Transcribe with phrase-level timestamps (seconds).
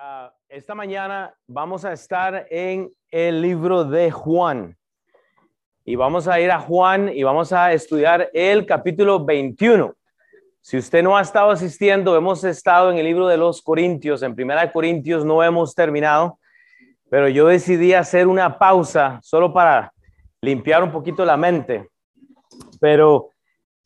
[0.00, 4.76] Ah, esta mañana vamos a estar en el libro de Juan.
[5.84, 9.92] Y vamos a ir a Juan y vamos a estudiar el capítulo 21.
[10.60, 14.22] Si usted no ha estado asistiendo, hemos estado en el libro de los Corintios.
[14.22, 16.38] En Primera de Corintios no hemos terminado,
[17.10, 19.92] pero yo decidí hacer una pausa solo para
[20.40, 21.88] limpiar un poquito la mente.
[22.80, 23.30] Pero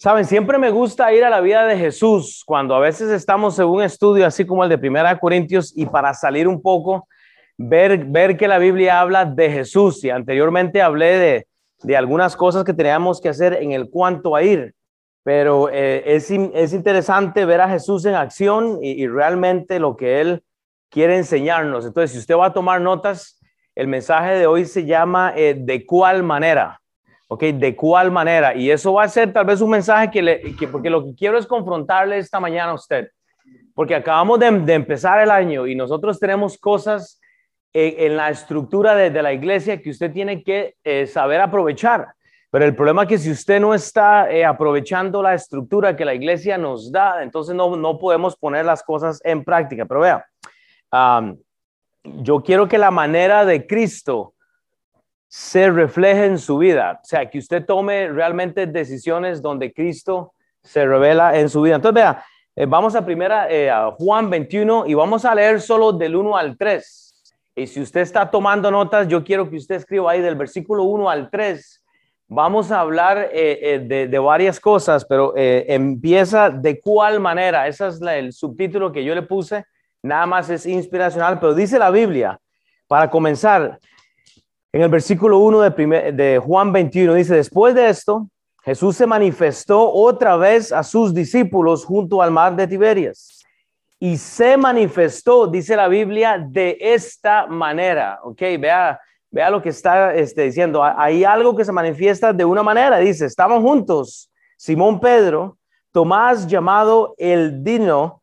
[0.02, 3.66] Saben, siempre me gusta ir a la vida de Jesús cuando a veces estamos en
[3.66, 7.06] un estudio así como el de Primera Corintios y para salir un poco,
[7.56, 11.46] ver, ver que la Biblia habla de Jesús y anteriormente hablé de,
[11.84, 14.74] de algunas cosas que teníamos que hacer en el cuanto a ir,
[15.22, 20.42] pero eh, es, es, interesante ver a Jesús en acción y, realmente lo que Él
[20.90, 21.86] quiere enseñarnos.
[21.86, 23.38] Entonces, si usted va a tomar notas,
[23.76, 26.81] el mensaje de hoy se llama eh, ¿De cuál manera?
[27.32, 27.44] ¿Ok?
[27.44, 28.54] ¿De cuál manera?
[28.54, 31.14] Y eso va a ser tal vez un mensaje que, le, que porque lo que
[31.14, 33.08] quiero es confrontarle esta mañana a usted,
[33.74, 37.18] porque acabamos de, empezar el año y nosotros tenemos cosas
[37.72, 42.08] en, en la estructura de, la iglesia que usted tiene que eh, saber aprovechar.
[42.50, 46.12] Pero el problema es que si usted no está eh, aprovechando la estructura que la
[46.12, 49.86] iglesia nos da, entonces no, no podemos poner las cosas en práctica.
[49.86, 50.26] Pero vea,
[52.04, 54.34] yo quiero que la manera de Cristo
[55.34, 57.00] se refleje en su vida.
[57.02, 61.76] O sea, que usted tome realmente decisiones donde Cristo se revela en su vida.
[61.76, 62.22] Entonces, vea,
[62.54, 66.36] eh, vamos a primera, eh, a Juan 21 y vamos a leer solo del 1
[66.36, 67.34] al 3.
[67.56, 71.08] Y si usted está tomando notas, yo quiero que usted escriba ahí del versículo 1
[71.08, 71.82] al 3.
[72.28, 77.66] Vamos a hablar eh, de, varias cosas, pero empieza de cuál manera.
[77.66, 79.64] Ese es el subtítulo que yo le puse.
[80.02, 82.38] Nada más es inspiracional, pero dice la Biblia,
[82.86, 83.78] para comenzar,
[84.72, 88.26] en el versículo 1 de, Juan 21 dice, después de esto,
[88.62, 93.44] Jesús se manifestó otra vez a sus discípulos junto al mar de Tiberias.
[93.98, 98.18] Y se manifestó, dice la Biblia, de esta manera.
[98.22, 98.98] Ok, vea,
[99.30, 100.82] vea lo que está este, diciendo.
[100.82, 102.98] Hay algo que se manifiesta de una manera.
[102.98, 105.58] Dice, estaban juntos Simón Pedro,
[105.92, 108.21] Tomás llamado el Dino,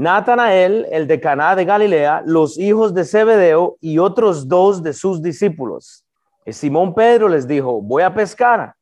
[0.00, 5.20] Natanael, el de Caná de Galilea, los hijos de Zebedeo y otros dos de sus
[5.20, 6.06] discípulos.
[6.46, 8.72] Y Simón Pedro les dijo, voy a pescar.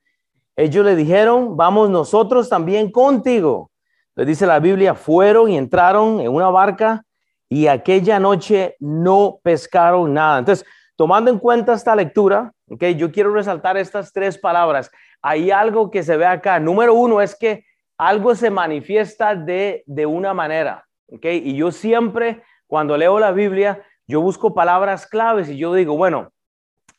[0.54, 3.72] Ellos le dijeron, vamos nosotros también contigo.
[4.14, 7.04] Le dice la Biblia, fueron y entraron en una barca
[7.48, 10.38] y aquella noche no pescaron nada.
[10.38, 10.64] Entonces,
[10.94, 14.88] tomando en cuenta esta lectura, okay, yo quiero resaltar estas tres palabras.
[15.20, 16.60] Hay algo que se ve acá.
[16.60, 17.64] Número uno es que
[17.96, 20.84] algo se manifiesta de, de una manera.
[21.08, 21.42] ¿Okay?
[21.44, 26.32] Y yo siempre, cuando leo la Biblia, yo busco palabras claves y yo digo, bueno,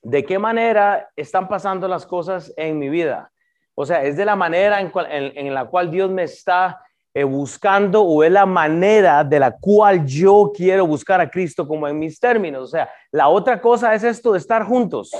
[0.02, 3.32] ¿de qué manera están pasando las cosas en mi vida?
[3.76, 6.82] O sea, ¿es de la manera en, la cual Dios me está
[7.14, 11.88] eh, buscando o es la manera de la cual yo quiero buscar a Cristo como
[11.88, 12.64] en mis términos?
[12.64, 15.12] O sea, la otra cosa es esto de estar juntos.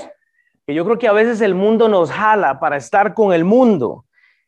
[0.66, 4.04] Que yo creo que a veces el mundo nos jala para estar con el mundo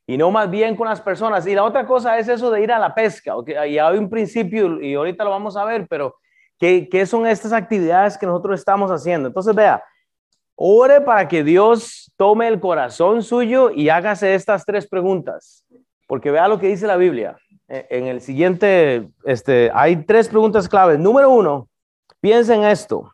[0.07, 1.47] y no más bien con las personas.
[1.47, 3.37] Y la otra cosa es eso de ir a la pesca.
[3.37, 3.73] Okay?
[3.73, 6.17] Y hay un principio, y ahorita lo vamos a ver, pero
[6.59, 9.29] ¿qué, ¿qué, son estas actividades que nosotros estamos haciendo?
[9.29, 9.83] Entonces, vea,
[10.55, 15.65] ore para que Dios tome el corazón suyo y hágase estas tres preguntas,
[16.07, 17.37] porque vea lo que dice la Biblia.
[17.69, 20.99] E, en el siguiente, este, hay tres preguntas claves.
[20.99, 21.69] Número uno,
[22.21, 23.13] piensa en esto.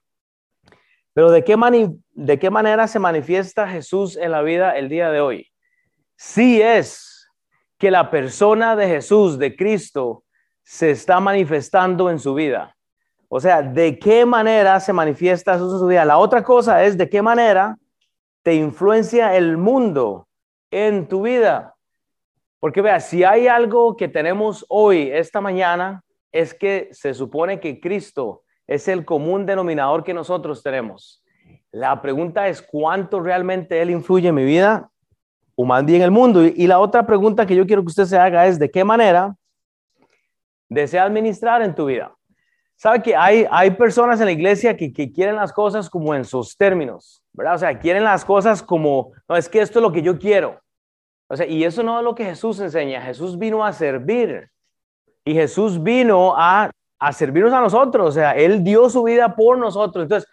[1.13, 5.11] Pero ¿de qué, mani ¿de qué manera se manifiesta Jesús en la vida el día
[5.11, 5.48] de hoy?
[6.19, 7.31] Sí es
[7.79, 10.25] que la persona de Jesús, de Cristo,
[10.63, 12.77] se está manifestando en su vida.
[13.29, 16.05] O sea, ¿de qué manera se manifiesta Jesús en su vida?
[16.05, 17.79] La otra cosa es de qué manera
[18.43, 20.27] te influencia el mundo
[20.71, 21.75] en tu vida.
[22.59, 26.03] Porque vea, si hay algo que tenemos hoy, esta mañana,
[26.33, 31.23] es que se supone que Cristo es el común denominador que nosotros tenemos.
[31.71, 34.91] La pregunta es, ¿cuánto realmente Él influye en mi vida?
[35.65, 36.45] Más bien el mundo.
[36.45, 39.35] Y, la otra pregunta que yo quiero que usted se haga es, ¿de qué manera
[40.69, 42.15] desea administrar en tu vida?
[42.77, 46.25] Sabe que hay, hay personas en la iglesia que, que, quieren las cosas como en
[46.25, 47.57] sus términos, ¿verdad?
[47.57, 50.61] O sea, quieren las cosas como, no, es que esto es lo que yo quiero.
[51.29, 53.03] O sea, y eso no es lo que Jesús enseña.
[53.03, 54.49] Jesús vino a servir.
[55.25, 58.09] Y Jesús vino a, a servirnos a nosotros.
[58.09, 60.05] O sea, Él dio su vida por nosotros.
[60.05, 60.31] Entonces,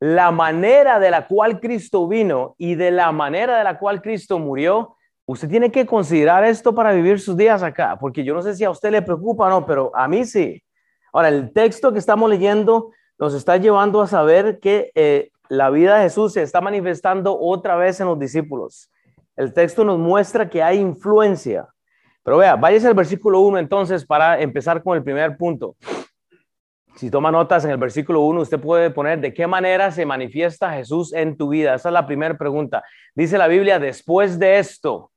[0.00, 4.38] la manera de la cual Cristo vino y de la manera de la cual Cristo
[4.38, 8.54] murió, usted tiene que considerar esto para vivir sus días acá, porque yo no sé
[8.54, 10.62] si a usted le preocupa o no, pero a mí sí.
[11.12, 15.98] Ahora, el texto que estamos leyendo nos está llevando a saber que eh, la vida
[15.98, 18.90] de Jesús se está manifestando otra vez en los discípulos.
[19.36, 21.68] El texto nos muestra que hay influencia.
[22.22, 25.76] Pero vea, váyase al versículo 1 entonces para empezar con el primer punto.
[27.00, 30.70] Si toma notas en el versículo 1, usted puede poner de qué manera se manifiesta
[30.74, 31.74] Jesús en tu vida.
[31.74, 32.84] Esa es la primera pregunta.
[33.14, 35.10] Dice la Biblia, después de esto,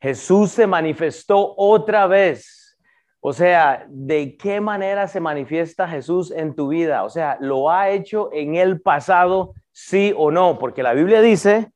[0.00, 2.78] Jesús se manifestó otra vez.
[3.18, 7.02] O sea, ¿de qué manera se manifiesta Jesús en tu vida?
[7.02, 10.56] O sea, ¿lo ha hecho en el pasado, sí o no?
[10.56, 11.72] Porque la Biblia dice,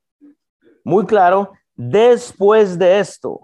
[0.84, 3.40] muy claro, después de esto.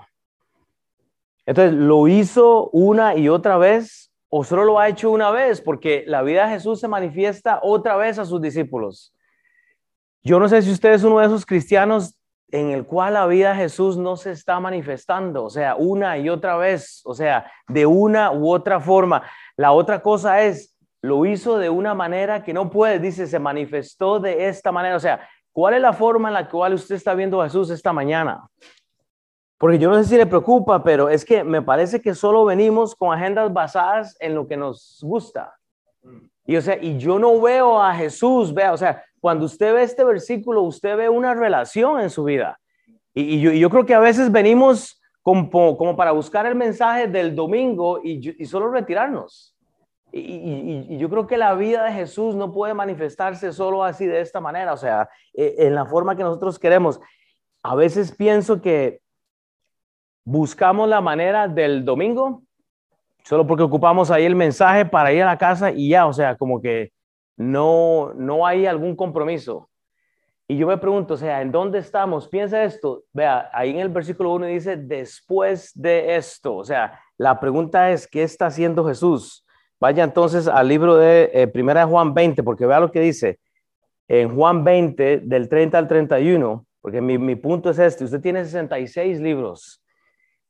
[1.45, 4.08] Entonces, ¿lo hizo una y otra vez?
[4.29, 7.97] O solo lo ha hecho una vez, porque la vida de Jesús se manifiesta otra
[7.97, 9.15] vez a sus discípulos.
[10.23, 12.15] Yo no sé si usted es uno de esos cristianos
[12.51, 16.29] en el cual la vida de Jesús no se está manifestando, o sea, una y
[16.29, 19.23] otra vez, o sea, de una u otra forma.
[19.57, 24.19] La otra cosa es, lo hizo de una manera que no puede, dice, se manifestó
[24.19, 27.41] de esta manera, o sea, ¿cuál es la forma en la cual usted está viendo
[27.41, 28.49] a Jesús esta mañana?
[29.59, 32.95] Porque yo no sé si le preocupa, pero es que me parece que solo venimos
[32.95, 35.53] con agendas basadas en lo que nos gusta.
[36.47, 39.83] Y, o sea, y yo no veo a Jesús, vea, o sea, cuando usted ve
[39.83, 42.59] este versículo, usted ve una relación en su vida.
[43.13, 48.01] Y, yo, creo que a veces venimos como, como, para buscar el mensaje del domingo
[48.03, 49.57] y, solo retirarnos.
[50.13, 54.41] Y, yo creo que la vida de Jesús no puede manifestarse solo así de esta
[54.41, 57.01] manera, o sea, e, en la forma que nosotros queremos.
[57.65, 59.01] A veces pienso que
[60.29, 62.43] buscamos la manera del domingo,
[63.25, 66.37] solo porque ocupamos ahí el mensaje para ir a la casa y ya, o sea,
[66.37, 66.93] como que
[67.39, 69.71] no, no hay algún compromiso.
[70.47, 72.29] Y yo me pregunto, o sea, ¿en dónde estamos?
[72.29, 77.41] Piensa esto, vea, ahí en el versículo 1 dice, después de esto, o sea, la
[77.41, 79.47] pregunta es, ¿qué está haciendo Jesús?
[79.81, 83.39] Vaya entonces al libro de eh, Primera de Juan 20, porque vea lo que dice
[84.09, 88.45] en Juan 20, del 30 al 31, porque mi, mi punto es este, usted tiene
[88.45, 89.83] 66 libros,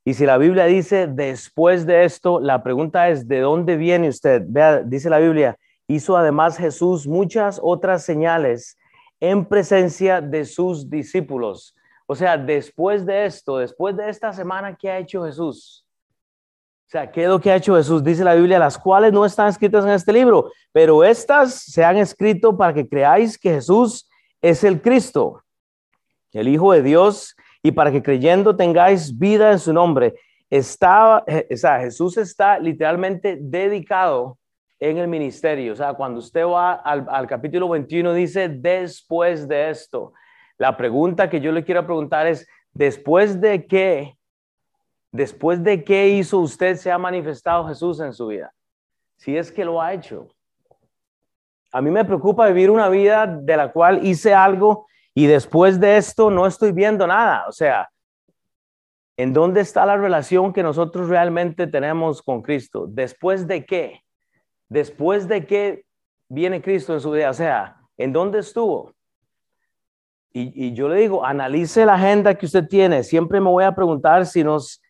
[0.09, 4.43] y si la Biblia dice después de esto, la pregunta es, ¿de dónde viene usted?
[4.47, 8.79] Vea, dice la Biblia, hizo además Jesús muchas otras señales
[9.21, 11.77] en presencia de sus discípulos.
[12.07, 15.87] O sea, después de esto, después de esta semana, ¿qué ha hecho Jesús?
[16.87, 18.03] O sea, ¿qué es lo que ha hecho Jesús?
[18.03, 21.99] Dice la Biblia, las cuales no están escritas en este libro, pero estas se han
[21.99, 24.09] escrito para que creáis que Jesús
[24.41, 25.43] es el Cristo,
[26.33, 30.15] el Hijo de Dios, y para que creyendo tengáis vida en su nombre.
[30.51, 34.39] Está, o sea, Jesús está literalmente dedicado
[34.81, 35.73] en el ministerio.
[35.73, 40.13] O sea, cuando usted va al, al capítulo 21, dice después de esto.
[40.57, 44.17] La pregunta que yo le quiero preguntar es, ¿después de qué?
[45.13, 48.53] ¿Después de qué hizo usted se ha manifestado Jesús en su vida?
[49.17, 50.29] Si es que lo ha hecho.
[51.73, 54.87] A mí me preocupa vivir una vida de la cual hice algo
[55.19, 57.45] y después de esto no estoy viendo nada.
[57.49, 57.91] O sea,
[59.17, 62.87] ¿en dónde está la relación que nosotros realmente tenemos con Cristo?
[62.89, 64.05] ¿Después de qué?
[64.69, 65.85] ¿Después de qué
[66.29, 67.31] viene Cristo en su vida?
[67.31, 68.95] O sea, ¿en dónde estuvo?
[70.33, 73.03] Y, yo le digo, analice la agenda que usted tiene.
[73.03, 74.81] Siempre me voy a preguntar si nos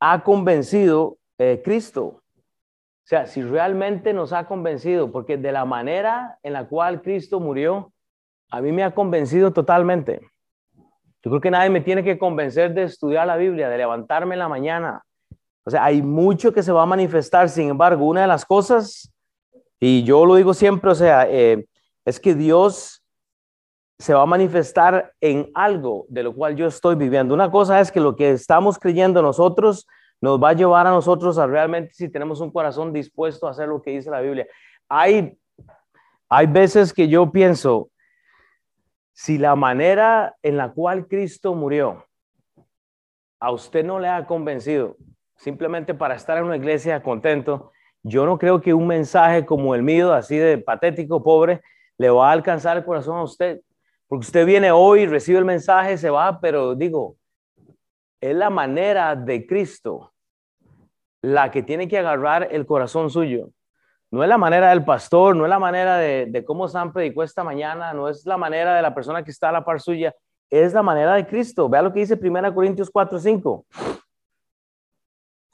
[0.00, 2.04] ha convencido eh, Cristo.
[2.04, 7.40] O sea, si realmente nos ha convencido, porque de la manera en la cual Cristo
[7.40, 7.90] murió,
[8.50, 10.20] a mí me ha convencido totalmente.
[11.22, 14.38] Yo creo que nadie me tiene que convencer de estudiar la Biblia, de levantarme en
[14.38, 15.02] la mañana.
[15.64, 17.48] O sea, hay mucho que se va a manifestar.
[17.48, 19.12] Sin embargo, una de las cosas,
[19.80, 21.66] y yo lo digo siempre, o sea, eh,
[22.04, 23.02] es que Dios
[23.98, 27.34] se va a manifestar en algo de lo cual yo estoy viviendo.
[27.34, 29.86] Una cosa es que lo que estamos creyendo nosotros
[30.20, 33.68] nos va a llevar a nosotros a realmente, si tenemos un corazón dispuesto a hacer
[33.68, 34.46] lo que dice la Biblia.
[34.88, 35.36] Hay,
[36.28, 37.90] hay veces que yo pienso,
[39.18, 42.06] si la manera en la cual Cristo murió
[43.40, 44.96] a usted no le ha convencido,
[45.34, 47.72] simplemente para estar en una iglesia contento,
[48.04, 51.62] yo no creo que un mensaje como el mío, así de patético, pobre,
[51.98, 53.60] le va a alcanzar el corazón a usted.
[54.06, 57.16] Porque usted viene hoy, recibe el mensaje, se va, pero digo,
[58.20, 60.12] es la manera de Cristo
[61.22, 63.50] la que tiene que agarrar el corazón suyo.
[64.10, 67.44] No es la manera del pastor, no es la manera de, cómo Sam predicó esta
[67.44, 70.14] mañana, no es la manera de la persona que está a la par suya,
[70.48, 71.68] es la manera de Cristo.
[71.68, 73.66] Vea lo que dice 1 Corintios 4, 5.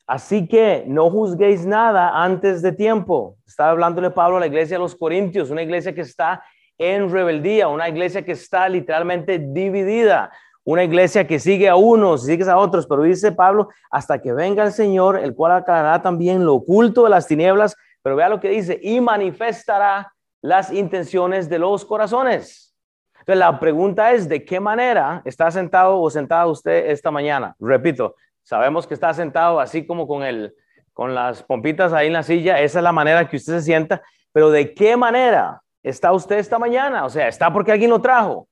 [0.07, 3.37] Así que no juzguéis nada antes de tiempo.
[3.45, 6.45] Estaba hablándole Pablo a la iglesia de los Corintios, una iglesia que está
[6.79, 10.31] en rebeldía, una iglesia que está literalmente dividida,
[10.63, 14.33] una iglesia que sigue a unos y sigue a otros, pero dice Pablo, hasta que
[14.33, 18.39] venga el Señor, el cual aclarará también lo oculto de las tinieblas pero vea lo
[18.39, 22.77] que dice, y manifestará las intenciones de los corazones.
[23.15, 27.57] Entonces la pregunta es, ¿de qué manera está sentado o sentada usted esta mañana?
[27.59, 30.55] Repito, sabemos que está sentado así como con, el,
[30.93, 34.03] con las pompitas ahí en la silla, esa es la manera que usted se sienta,
[34.33, 37.07] pero ¿de qué manera está usted esta mañana?
[37.07, 38.49] O sea, ¿está porque alguien lo trajo?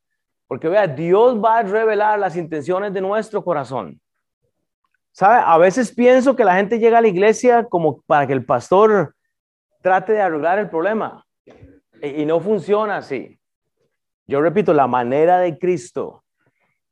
[0.48, 4.00] Porque vea, Dios va a revelar las intenciones de nuestro corazón.
[5.10, 5.42] ¿Sabe?
[5.44, 9.14] A veces pienso que la gente llega a la iglesia como para que el pastor
[9.82, 11.26] trate de arreglar el problema.
[12.00, 13.38] Y, no funciona así.
[14.26, 16.24] Yo repito, la manera de Cristo,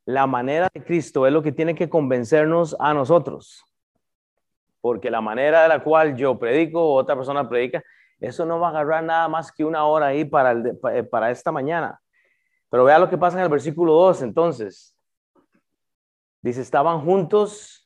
[0.05, 3.63] la manera de Cristo es lo que tiene que convencernos a nosotros.
[4.79, 7.83] Porque la manera de la cual yo predico o otra persona predica,
[8.19, 10.55] eso no va a agarrar nada más que una hora ahí para,
[11.09, 11.99] para esta mañana.
[12.69, 14.95] Pero vea lo que pasa en el versículo 2 entonces.
[16.41, 17.81] Dice, estaban juntos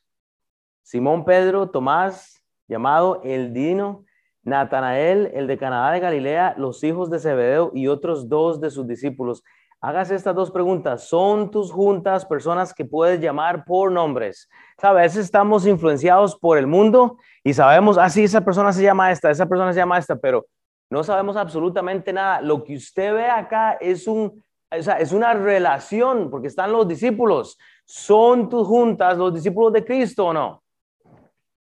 [0.86, 4.05] Simón Pedro, Tomás, llamado el Dino,
[4.46, 8.86] Natanael, el de Canadá de Galilea, los hijos de Zebedeo y otros dos de sus
[8.86, 9.42] discípulos.
[9.80, 11.08] Hágase estas dos preguntas.
[11.08, 14.48] ¿Son tus juntas personas que puedes llamar por nombres?
[14.80, 19.10] A veces estamos influenciados por el mundo y sabemos, ah, sí, esa persona se llama
[19.10, 20.46] esta, esa persona se llama esta, pero
[20.90, 22.40] no sabemos absolutamente nada.
[22.40, 27.58] Lo que usted ve acá es, un, es una relación, porque están los discípulos.
[27.84, 30.62] ¿Son tus juntas los discípulos de Cristo o no?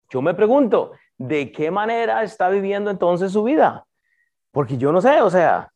[0.10, 3.86] Yo me pregunto, ¿de qué manera está viviendo entonces su vida?
[4.52, 5.72] Porque yo no sé, o sea,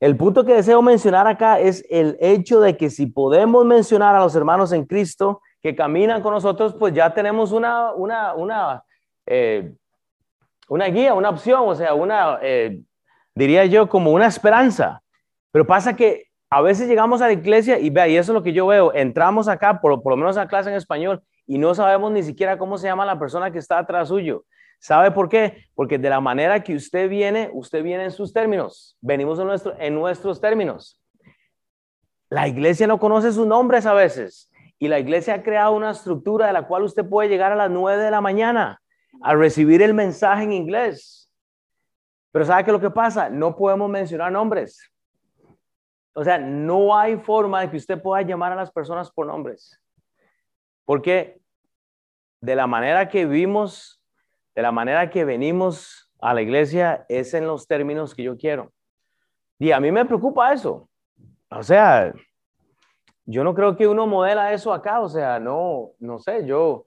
[0.00, 4.20] el punto que deseo mencionar acá es el hecho de que si podemos mencionar a
[4.20, 8.84] los hermanos en Cristo que caminan con nosotros, pues ya tenemos una, una, una,
[9.24, 9.72] eh,
[10.68, 12.82] una guía, una opción, o sea, una, eh,
[13.34, 15.00] diría yo, como una esperanza.
[15.52, 18.42] Pero pasa que a veces llegamos a la iglesia y vea, y eso es lo
[18.42, 21.74] que yo veo, entramos acá, por, por lo menos a clase en español, y no
[21.74, 24.44] sabemos ni siquiera cómo se llama la persona que está atrás suyo.
[24.84, 25.64] ¿Sabe por qué?
[25.74, 28.98] Porque de la manera que usted viene, usted viene en sus términos.
[29.00, 31.00] Venimos en, nuestro, en nuestros términos.
[32.28, 34.52] La iglesia no conoce sus nombres a veces.
[34.78, 37.70] Y la iglesia ha creado una estructura de la cual usted puede llegar a las
[37.70, 38.82] 9 de la mañana
[39.22, 41.32] a recibir el mensaje en inglés.
[42.30, 43.30] Pero ¿sabe qué lo que pasa?
[43.30, 44.92] No podemos mencionar nombres.
[46.12, 49.80] O sea, no hay forma de que usted pueda llamar a las personas por nombres.
[50.84, 51.40] Porque
[52.42, 54.03] de la manera que vivimos,
[54.54, 58.72] de la manera que venimos a la iglesia, es en los términos que yo quiero.
[59.58, 60.88] Y a mí me preocupa eso.
[61.50, 62.12] O sea,
[63.26, 65.00] yo no creo que uno modela eso acá.
[65.00, 66.86] O sea, no, no sé, yo,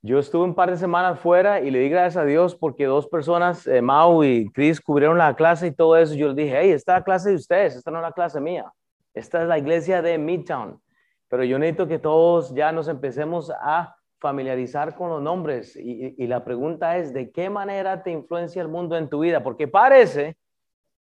[0.00, 3.06] yo estuve un par de semanas fuera y le di gracias a Dios porque dos
[3.06, 6.14] personas, eh, Mau y Chris, cubrieron la clase y todo eso.
[6.14, 8.40] Yo les dije, hey, esta es la clase de ustedes, esta no es la clase
[8.40, 8.72] mía.
[9.14, 10.80] Esta es la iglesia de Midtown.
[11.28, 15.76] Pero yo necesito que todos ya nos empecemos a familiarizar con los nombres.
[15.76, 19.42] Y, la pregunta es, ¿de qué manera te influencia el mundo en tu vida?
[19.42, 20.38] Porque parece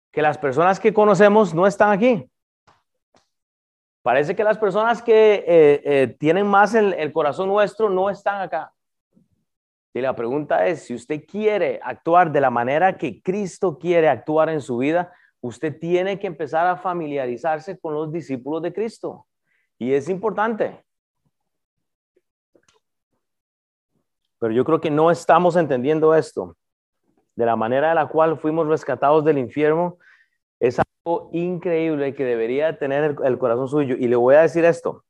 [0.09, 2.31] que las personas que conocemos no están aquí.
[4.01, 8.41] Parece que las personas que eh, eh, tienen más el, el corazón nuestro no están
[8.41, 8.73] acá.
[9.93, 14.49] Y la pregunta es, si usted quiere actuar de la manera que Cristo quiere actuar
[14.49, 15.11] en su vida,
[15.41, 19.27] usted tiene que empezar a familiarizarse con los discípulos de Cristo.
[19.77, 20.85] Y es importante.
[24.39, 26.55] Pero yo creo que no estamos entendiendo esto.
[27.35, 29.97] De la manera de la cual fuimos rescatados del infierno,
[30.59, 33.95] es algo increíble que debería tener el, corazón suyo.
[33.97, 35.03] Y le voy a decir esto.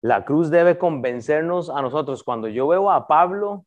[0.00, 2.22] La cruz debe convencernos a nosotros.
[2.22, 3.66] Cuando yo veo a Pablo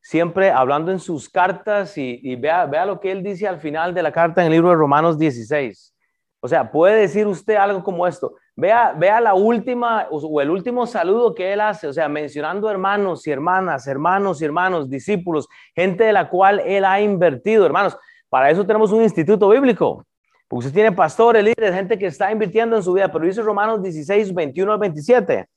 [0.00, 4.02] siempre hablando en sus cartas y, vea, vea lo que él dice al final de
[4.02, 5.94] la carta en el libro de Romanos 16.
[6.40, 8.34] O sea, puede decir usted algo como esto.
[8.54, 13.26] Vea, vea la última o el último saludo que él hace, o sea, mencionando hermanos
[13.26, 17.96] y hermanas, hermanos y hermanos, discípulos, gente de la cual él ha invertido, hermanos.
[18.28, 20.04] Para eso tenemos un instituto bíblico.
[20.52, 23.82] Porque usted tiene pastores, líderes, gente que está invirtiendo en su vida, pero dice Romanos
[23.82, 25.48] 16, 21 al 27.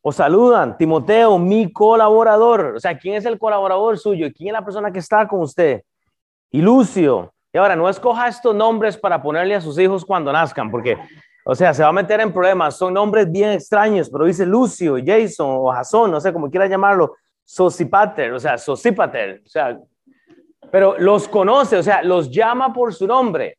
[0.00, 2.76] Os saludan, Timoteo, mi colaborador.
[2.76, 4.28] O sea, ¿quién es el colaborador suyo?
[4.34, 5.82] ¿Quién es la persona que está con usted?
[6.50, 10.72] Y Lucio, y ahora, no escoja estos nombres para ponerle a sus hijos cuando nazcan,
[10.72, 10.98] porque,
[11.44, 12.76] o sea, se va a meter en problemas.
[12.76, 17.14] Son nombres bien extraños, pero dice Lucio, Jason o Jason, no sé cómo quiera llamarlo,
[17.44, 19.78] Sosipater, o sea, Sosipater, o sea,
[20.72, 23.56] pero los conoce, o sea, los llama por su nombre.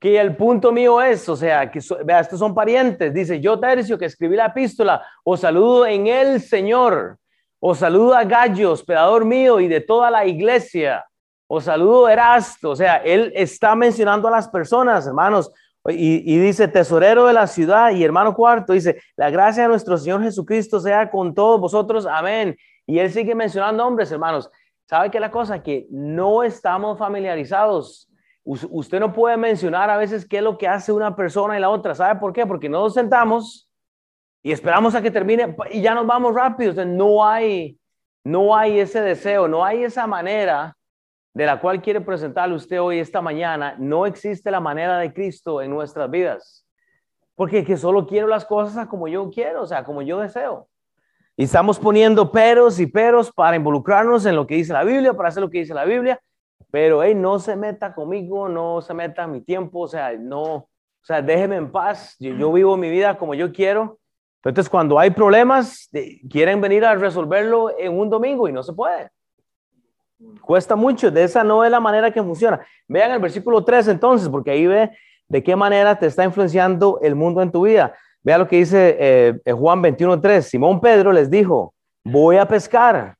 [0.00, 3.14] Que el punto mío es, o sea, que vea, estos son parientes.
[3.14, 7.16] Dice, yo Tercio, que escribí la epístola, os saludo en el Señor.
[7.60, 11.04] Os saludo a Gallo, hospedador mío y de toda la iglesia
[11.52, 15.50] o saludo Erasto, o sea, él está mencionando a las personas, hermanos,
[15.88, 20.22] y, dice, tesorero de la ciudad y hermano cuarto, dice, la gracia de nuestro Señor
[20.22, 22.56] Jesucristo sea con todos vosotros, amén.
[22.86, 24.48] Y él sigue mencionando nombres, hermanos.
[24.88, 25.60] ¿Sabe qué la cosa?
[25.60, 28.08] Que no estamos familiarizados.
[28.44, 31.70] usted no puede mencionar a veces qué es lo que hace una persona y la
[31.70, 31.96] otra.
[31.96, 32.46] ¿Sabe por qué?
[32.46, 33.68] Porque no nos sentamos
[34.40, 36.84] y esperamos a que termine y ya nos vamos rápido.
[36.84, 37.76] no hay,
[38.22, 40.76] no hay ese deseo, no hay esa manera
[41.32, 45.62] de la cual quiere presentarle usted hoy, esta mañana, no existe la manera de Cristo
[45.62, 46.66] en nuestras vidas.
[47.34, 50.68] Porque que solo quiero las cosas como yo quiero, o sea, como yo deseo.
[51.36, 55.28] Y estamos poniendo peros y peros para involucrarnos en lo que dice la Biblia, para
[55.28, 56.20] hacer lo que dice la Biblia.
[56.70, 60.68] Pero, hey, no se meta conmigo, no se meta mi tiempo, o sea, no, o
[61.02, 62.16] sea, déjeme en paz.
[62.18, 63.98] Yo, yo vivo mi vida como yo quiero.
[64.44, 65.88] Entonces, cuando hay problemas,
[66.28, 69.10] quieren venir a resolverlo en un domingo y no se puede.
[70.40, 72.60] Cuesta mucho, de esa no es la manera que funciona.
[72.86, 74.90] Vean el versículo 3 entonces, porque ahí ve
[75.28, 77.94] de qué manera te está influenciando el mundo en tu vida.
[78.22, 80.42] Vea lo que dice eh, Juan 21.3.
[80.42, 81.72] Simón Pedro les dijo,
[82.04, 83.16] voy a pescar.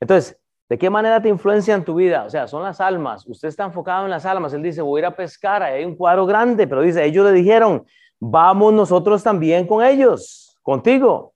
[0.00, 0.36] Entonces,
[0.68, 2.24] ¿de qué manera te influencia en tu vida?
[2.24, 3.24] O sea, son las almas.
[3.26, 4.52] Usted está enfocado en las almas.
[4.52, 5.62] Él dice, voy a ir a pescar.
[5.62, 7.84] hay un cuadro grande, pero dice, ellos le dijeron,
[8.18, 11.34] vamos nosotros también con ellos, contigo.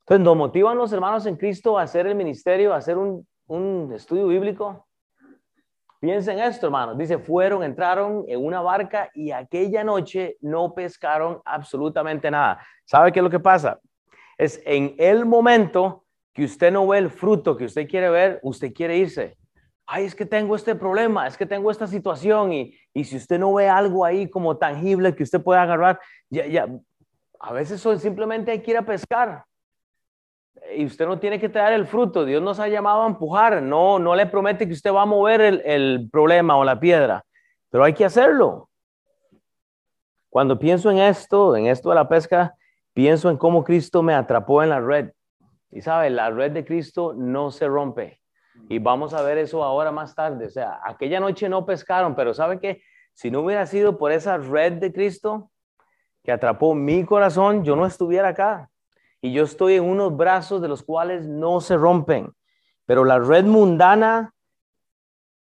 [0.00, 3.92] Entonces, nos motivan los hermanos en Cristo a hacer el ministerio, a hacer un un
[3.94, 4.86] estudio bíblico.
[6.00, 6.98] Piensen esto, hermanos.
[6.98, 12.60] Dice, fueron, entraron en una barca y aquella noche no pescaron absolutamente nada.
[12.84, 13.78] ¿Sabe qué es lo que pasa?
[14.36, 18.72] Es en el momento que usted no ve el fruto que usted quiere ver, usted
[18.72, 19.36] quiere irse.
[19.86, 23.38] Ay, es que tengo este problema, es que tengo esta situación y, y si usted
[23.38, 26.68] no ve algo ahí como tangible que usted pueda agarrar, ya, ya,
[27.38, 29.44] a veces simplemente hay que ir a pescar
[30.74, 32.24] y usted no tiene que traer el fruto.
[32.24, 33.62] Dios nos ha llamado a empujar.
[33.62, 37.24] No, no le promete que usted va a mover el, el problema o la piedra,
[37.70, 38.68] pero hay que hacerlo.
[40.30, 42.54] Cuando pienso en esto, en esto de la pesca,
[42.94, 45.10] pienso en cómo Cristo me atrapó en la red.
[45.70, 48.20] Y sabe, la red de Cristo no se rompe.
[48.68, 50.46] Y vamos a ver eso ahora más tarde.
[50.46, 52.82] O sea, aquella noche no pescaron, pero ¿sabe qué?
[53.14, 55.50] Si no hubiera sido por esa red de Cristo
[56.22, 58.70] que atrapó mi corazón, yo no estuviera acá
[59.22, 62.34] y yo estoy en unos brazos de los cuales no se rompen.
[62.86, 64.34] Pero la red mundana,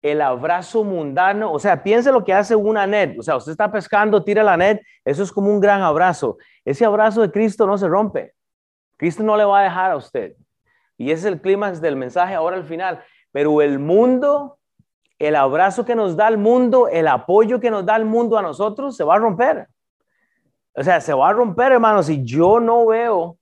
[0.03, 3.19] el abrazo mundano, o sea, piense lo que hace una net.
[3.19, 6.37] O sea, usted está pescando, tira la net, eso es como un gran abrazo.
[6.63, 8.35] Ese abrazo de Cristo no se rompe.
[8.99, 10.37] Cristo no le va a dejar a usted.
[10.99, 13.03] Y ese es el clímax del mensaje ahora al final.
[13.33, 14.59] Pero el mundo,
[15.19, 18.43] el abrazo que nos da el mundo, el apoyo que nos da el mundo a
[18.43, 19.69] nosotros, se va a romper.
[20.75, 22.11] O sea, se va a romper, hermanos.
[22.11, 23.39] Y yo no veo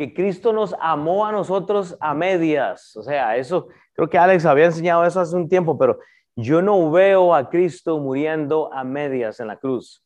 [0.00, 2.96] que Cristo nos amó a nosotros a medias.
[2.96, 5.98] O sea, eso, creo que Alex había enseñado eso hace un tiempo, pero
[6.34, 10.02] yo no veo a Cristo muriendo a medias en la cruz.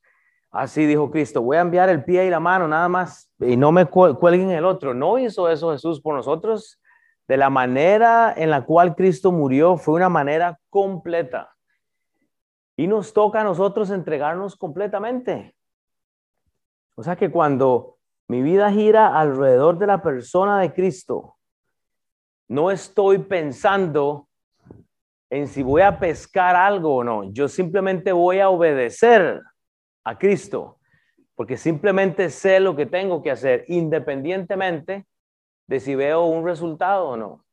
[0.50, 3.70] Así dijo Cristo, voy a enviar el pie y la mano nada más y no
[3.70, 4.94] me cuelguen el otro.
[4.94, 6.80] No hizo eso Jesús por nosotros.
[7.28, 11.54] De la manera en la cual Cristo murió fue una manera completa.
[12.76, 15.54] Y nos toca a nosotros entregarnos completamente.
[16.96, 17.94] O sea que cuando
[18.34, 21.36] mi vida gira alrededor de la persona de Cristo.
[22.48, 24.26] No estoy pensando
[25.30, 27.32] en si voy a pescar algo o no.
[27.32, 29.40] Yo simplemente voy a obedecer
[30.02, 30.78] a Cristo,
[31.36, 35.06] porque simplemente sé lo que tengo que hacer, independientemente
[35.68, 37.44] de si veo un resultado o no.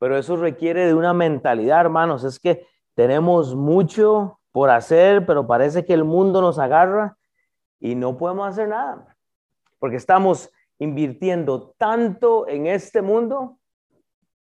[0.00, 2.24] Pero eso requiere de una mentalidad, hermanos.
[2.24, 7.16] Es que tenemos mucho por hacer, pero parece que el mundo nos agarra
[7.78, 9.14] y no podemos hacer nada
[9.78, 13.58] porque estamos invirtiendo tanto en este mundo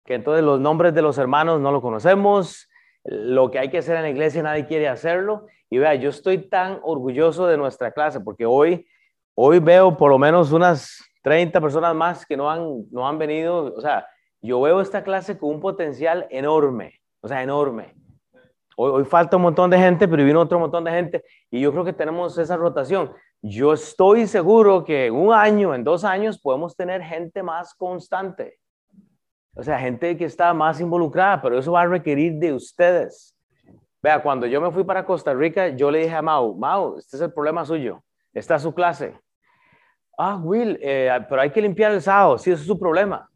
[0.04, 2.68] que entonces los nombres de los hermanos no lo conocemos,
[3.04, 5.46] lo que hay que hacer en la iglesia nadie quiere hacerlo.
[5.70, 8.86] Y vea, yo estoy tan orgulloso de nuestra clase porque hoy,
[9.34, 13.74] hoy veo por lo menos unas 30 personas más que no han, no han venido.
[13.74, 14.06] O sea,
[14.40, 17.94] yo veo esta clase con un potencial enorme, o sea, enorme.
[18.76, 21.70] Hoy, hoy falta un montón de gente, pero vino otro montón de gente y yo
[21.72, 23.12] creo que tenemos esa rotación.
[23.40, 28.58] Yo estoy seguro que en un año, en dos años, podemos tener gente más constante.
[29.54, 33.36] O sea, gente que está más involucrada, pero eso va a requerir de ustedes.
[34.02, 37.16] Vea, cuando yo me fui para Costa Rica, yo le dije a Mau, Mau, este
[37.16, 39.18] es el problema suyo, esta es su clase.
[40.16, 43.28] Ah, Will, eh, pero hay que limpiar el sábado, sí, ese es su problema.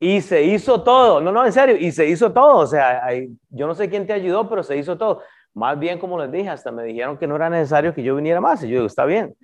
[0.00, 3.08] Y se hizo todo, no, no, en serio, y se hizo todo, o sea,
[3.50, 5.22] yo no sé quién te ayudó, pero se hizo todo.
[5.54, 8.40] Más bien, como les dije, hasta me dijeron que no era necesario que yo viniera
[8.40, 8.62] más.
[8.62, 9.36] Y yo digo, está bien.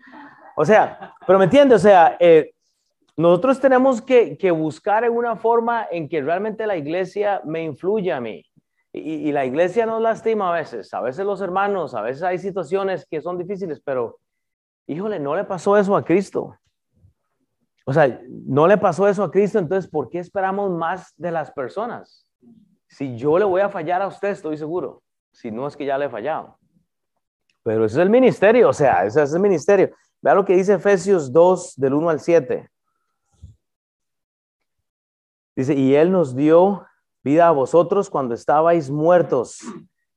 [0.56, 2.52] O sea, pero me entiende, o sea, eh,
[3.16, 8.20] nosotros tenemos que, que, buscar una forma en que realmente la iglesia me influya a
[8.20, 8.44] mí.
[8.92, 12.38] Y, y, la iglesia nos lastima a veces, a veces los hermanos, a veces hay
[12.38, 14.18] situaciones que son difíciles, pero
[14.86, 16.56] híjole, no le pasó eso a Cristo.
[17.84, 21.50] O sea, no le pasó eso a Cristo, entonces, ¿por qué esperamos más de las
[21.50, 22.26] personas?
[22.88, 25.98] Si yo le voy a fallar a usted, estoy seguro si no es que ya
[25.98, 26.58] le he fallado.
[27.62, 29.90] Pero ese es el ministerio, o sea, ese es el ministerio.
[30.20, 32.70] Vea lo que dice Efesios 2, del 1 al 7.
[35.54, 36.86] Dice, y Él nos dio
[37.22, 39.60] vida a vosotros cuando estabais muertos.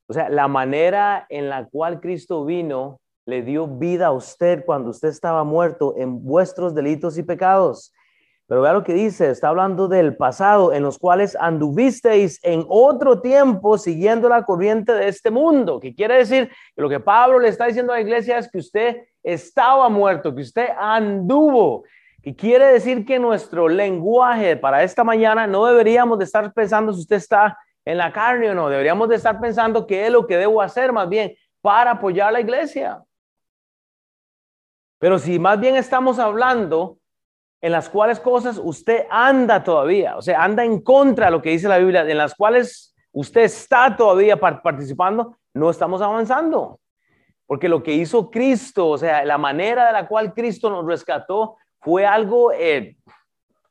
[0.08, 4.90] O sea, la manera en la cual Cristo vino le dio vida a usted cuando
[4.90, 7.94] usted estaba muerto en vuestros delitos y pecados.
[8.52, 13.22] Pero vea lo que dice, está hablando del pasado, en los cuales anduvisteis en otro
[13.22, 17.68] tiempo siguiendo la corriente de este mundo, que quiere decir lo que Pablo le está
[17.68, 21.86] diciendo a la iglesia es que usted estaba muerto, que usted anduvo,
[22.22, 27.00] que quiere decir que nuestro lenguaje para esta mañana no deberíamos de estar pensando si
[27.00, 30.36] usted está en la carne o no, deberíamos de estar pensando qué es lo que
[30.36, 33.02] debo hacer más bien para apoyar a la iglesia.
[35.00, 36.98] Pero si más bien estamos hablando
[37.62, 41.52] en las cuales cosas usted anda todavía, o sea, anda en contra de lo que
[41.52, 46.80] dice la Biblia, en las cuales usted está todavía participando, no estamos avanzando.
[47.46, 51.58] Porque lo que hizo Cristo, o sea, la manera de la cual Cristo nos rescató
[51.82, 52.98] fue algo, eh,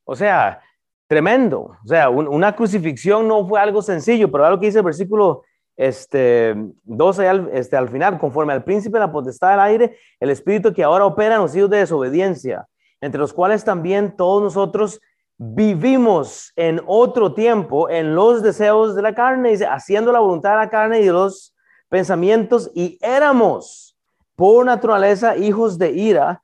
[0.05, 0.61] o sea,
[1.09, 1.61] tremendo.
[1.83, 5.43] O sea, una crucifixión no fue algo sencillo, pero algo que dice el versículo
[5.77, 10.75] este, 12 al, este, al final, conforme al príncipe la potestad del aire, el espíritu
[10.75, 12.69] que ahora opera en los hijos de desobediencia
[13.01, 15.01] entre los cuales también todos nosotros
[15.37, 20.71] vivimos en otro tiempo en los deseos de la carne, haciendo la voluntad de la
[20.71, 21.55] carne y de los
[21.89, 23.97] pensamientos, y éramos
[24.37, 26.43] por naturaleza hijos de ira,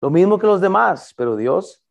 [0.00, 1.82] lo mismo que los demás, pero Dios,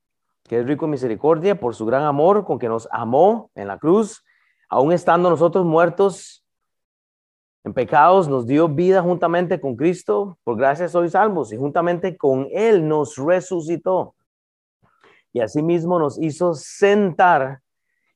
[0.43, 3.77] que es rico en misericordia, por su gran amor con que nos amó en la
[3.77, 4.23] cruz,
[4.69, 6.44] aun estando nosotros muertos
[7.65, 12.47] en pecados nos dio vida juntamente con Cristo, por gracia sois salvos, y juntamente con
[12.51, 14.13] Él nos resucitó.
[15.33, 17.61] Y asimismo nos hizo sentar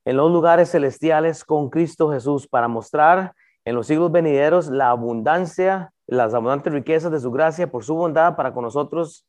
[0.04, 3.34] en los lugares celestiales con Cristo Jesús para mostrar
[3.64, 8.36] en los siglos venideros la abundancia, las abundantes riquezas de su gracia por su bondad
[8.36, 9.26] para con nosotros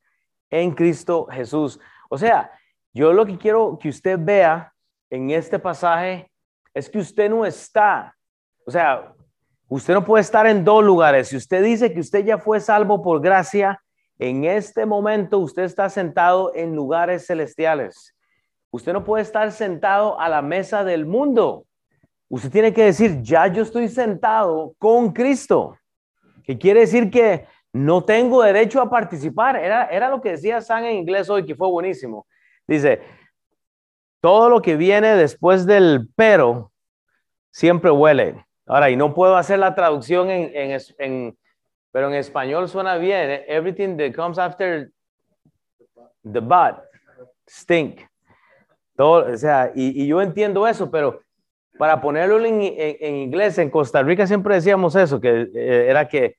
[0.51, 1.79] en Cristo Jesús.
[2.11, 2.51] O sea,
[2.93, 4.71] yo lo que quiero que usted vea
[5.09, 6.31] en este pasaje
[6.75, 8.15] es que usted no está,
[8.67, 9.10] o sea,
[9.71, 11.29] Usted no puede estar en dos lugares.
[11.29, 13.81] Si usted dice que usted ya fue salvo por gracia,
[14.19, 18.13] en este momento usted está sentado en lugares celestiales.
[18.69, 21.63] Usted no puede estar sentado a la mesa del mundo.
[22.27, 25.77] Usted tiene que decir, ya yo estoy sentado con Cristo.
[26.43, 29.55] Que quiere decir que no tengo derecho a participar.
[29.55, 32.27] Era, era lo que decía San en inglés hoy, que fue buenísimo.
[32.67, 33.01] Dice,
[34.19, 36.73] todo lo que viene después del pero
[37.51, 38.45] siempre huele.
[38.71, 41.37] Ahora, y no puedo hacer la traducción en, en, en,
[41.91, 43.29] pero en español suena bien.
[43.29, 43.45] ¿eh?
[43.49, 44.89] Everything that comes after
[46.23, 46.77] the bad
[47.49, 47.99] stink.
[48.95, 51.19] Todo, o sea, y, y yo entiendo eso, pero
[51.77, 56.37] para ponerlo en, en, inglés, en Costa Rica siempre decíamos eso, que eh, era que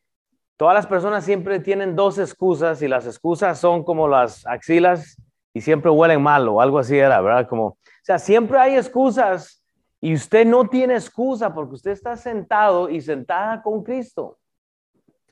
[0.57, 5.19] todas las personas siempre tienen dos excusas y las excusas son como las axilas
[5.53, 7.47] y siempre huelen mal o algo así era, ¿verdad?
[7.47, 9.62] Como, o sea, siempre hay excusas
[10.05, 14.37] y usted no tiene excusa porque usted está sentado y sentada con Cristo.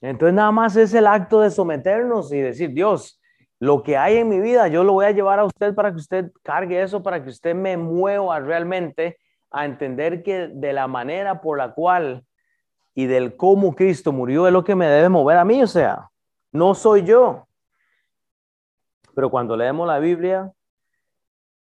[0.01, 3.21] Entonces nada más es el acto de someternos y decir, Dios,
[3.59, 5.97] lo que hay en mi vida, yo lo voy a llevar a usted para que
[5.97, 9.19] usted cargue eso, para que usted me mueva realmente
[9.51, 12.25] a entender que de la manera por la cual
[12.95, 16.11] y del cómo Cristo murió es lo que me debe mover a mí, o sea,
[16.53, 17.49] no soy yo.
[19.17, 20.53] Pero cuando leemos la Biblia,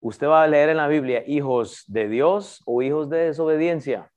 [0.00, 4.10] usted va a leer en la Biblia hijos de Dios o hijos de desobediencia.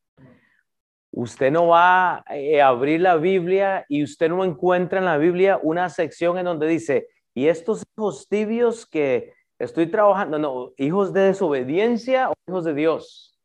[1.12, 5.60] Usted no va a eh, abrir la Biblia y usted no encuentra en la Biblia
[5.62, 11.22] una sección en donde dice, y estos hijos tibios que estoy trabajando, no, hijos de
[11.22, 13.40] desobediencia o hijos de Dios.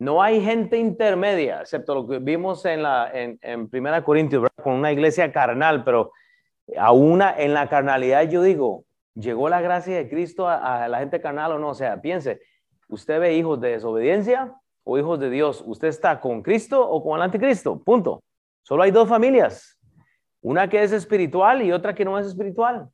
[0.00, 4.74] No hay gente intermedia, excepto lo que vimos en, la, en, en Primera Corintios, con
[4.74, 6.12] una iglesia carnal, pero
[6.76, 8.84] a una en la carnalidad yo digo,
[9.18, 11.70] ¿Llegó la gracia de Cristo a, la gente carnal o no?
[11.70, 12.40] O sea, piense,
[12.88, 14.54] ¿usted ve hijos de desobediencia
[14.84, 15.64] o hijos de Dios?
[15.66, 17.82] ¿Usted está con Cristo o con el anticristo?
[17.82, 18.22] Punto.
[18.62, 19.76] Solo hay dos familias.
[20.40, 22.88] Una que es espiritual y otra que no es espiritual.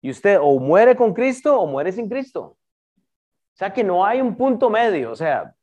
[0.00, 2.40] Y usted o muere con Cristo o muere sin Cristo.
[2.40, 5.10] O sea que no hay un punto medio.
[5.10, 5.54] O sea,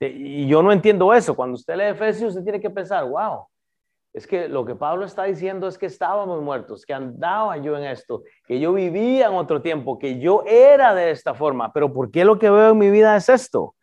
[0.00, 1.36] y yo no entiendo eso.
[1.36, 3.48] Cuando usted lee Efesios, usted tiene que pensar, wow,
[4.16, 7.84] es que lo que Pablo está diciendo es que estábamos muertos, que andaba yo en
[7.84, 12.10] esto, que yo vivía en otro tiempo, que yo era de esta forma, pero ¿por
[12.10, 13.74] qué lo que veo en mi vida es esto?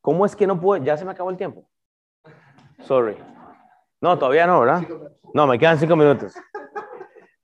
[0.00, 0.82] ¿Cómo es que no puedo?
[0.82, 1.68] Ya se me acabó el tiempo.
[2.80, 3.18] Sorry.
[4.00, 4.84] No, todavía no, ¿verdad?
[5.34, 6.32] No, me quedan cinco minutos.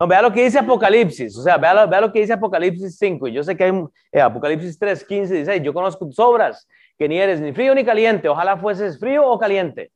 [0.01, 2.97] No, vea lo que dice Apocalipsis, o sea, vea lo, vea lo que dice Apocalipsis
[2.97, 3.29] 5.
[3.29, 5.63] Yo sé que hay eh, Apocalipsis 3, 15, 16.
[5.63, 8.31] Yo conozco tus obras, que ni eres ni frío ni caliente.
[8.31, 9.93] Ojalá fueses frío o caliente.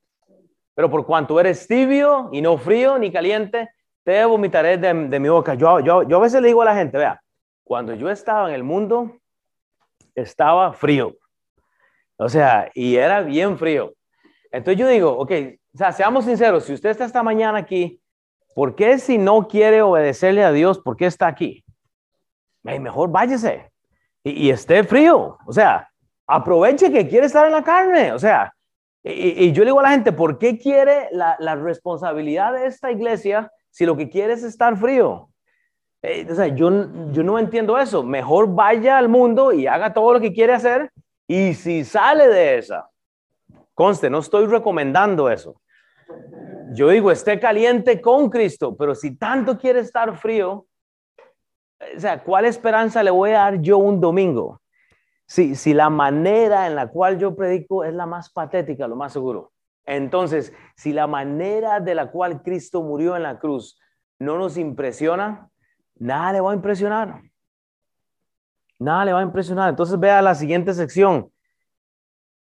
[0.78, 3.68] Pero por cuanto eres tibio y no frío ni caliente,
[4.04, 5.54] te vomitaré de, mi boca.
[5.54, 7.20] Yo, yo, yo a veces le digo a la gente, vea,
[7.64, 9.10] cuando yo estaba en el mundo,
[10.14, 11.16] estaba frío.
[12.16, 13.92] O sea, y era bien frío.
[14.52, 15.32] Entonces yo digo, ok,
[15.74, 18.00] sea, seamos sinceros, si usted está esta mañana aquí,
[18.54, 21.64] ¿por qué si no quiere obedecerle a Dios, por qué está aquí?
[22.62, 23.72] mejor váyase
[24.22, 25.38] y, esté frío.
[25.44, 25.90] O sea,
[26.24, 28.12] aproveche que quiere estar en la carne.
[28.12, 28.54] O sea,
[29.04, 33.50] y, yo le digo a la gente, ¿por qué quiere la, responsabilidad de esta iglesia
[33.70, 35.28] si lo que quiere es estar frío?
[36.02, 36.70] Eh, o sea, yo,
[37.12, 38.02] yo no entiendo eso.
[38.02, 40.90] Mejor vaya al mundo y haga todo lo que quiere hacer.
[41.26, 42.88] Y si sale de esa,
[43.74, 45.60] conste, no estoy recomendando eso.
[46.72, 50.66] Yo digo, esté caliente con Cristo, pero si tanto quiere estar frío,
[51.96, 54.60] o sea, ¿cuál esperanza le voy a dar yo un domingo?
[55.28, 59.12] Si, si la manera en la cual yo predico es la más patética, lo más
[59.12, 59.52] seguro.
[59.84, 63.78] Entonces, si la manera de la cual Cristo murió en la cruz
[64.18, 65.50] no nos impresiona,
[65.96, 67.20] nada le va a impresionar.
[68.78, 69.68] Nada le va a impresionar.
[69.68, 71.30] Entonces, vea la siguiente sección.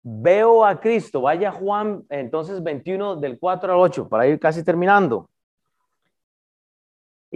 [0.02, 1.22] Veo a Cristo.
[1.22, 5.28] Vaya Juan, entonces 21 del 4 al 8, para ir casi terminando.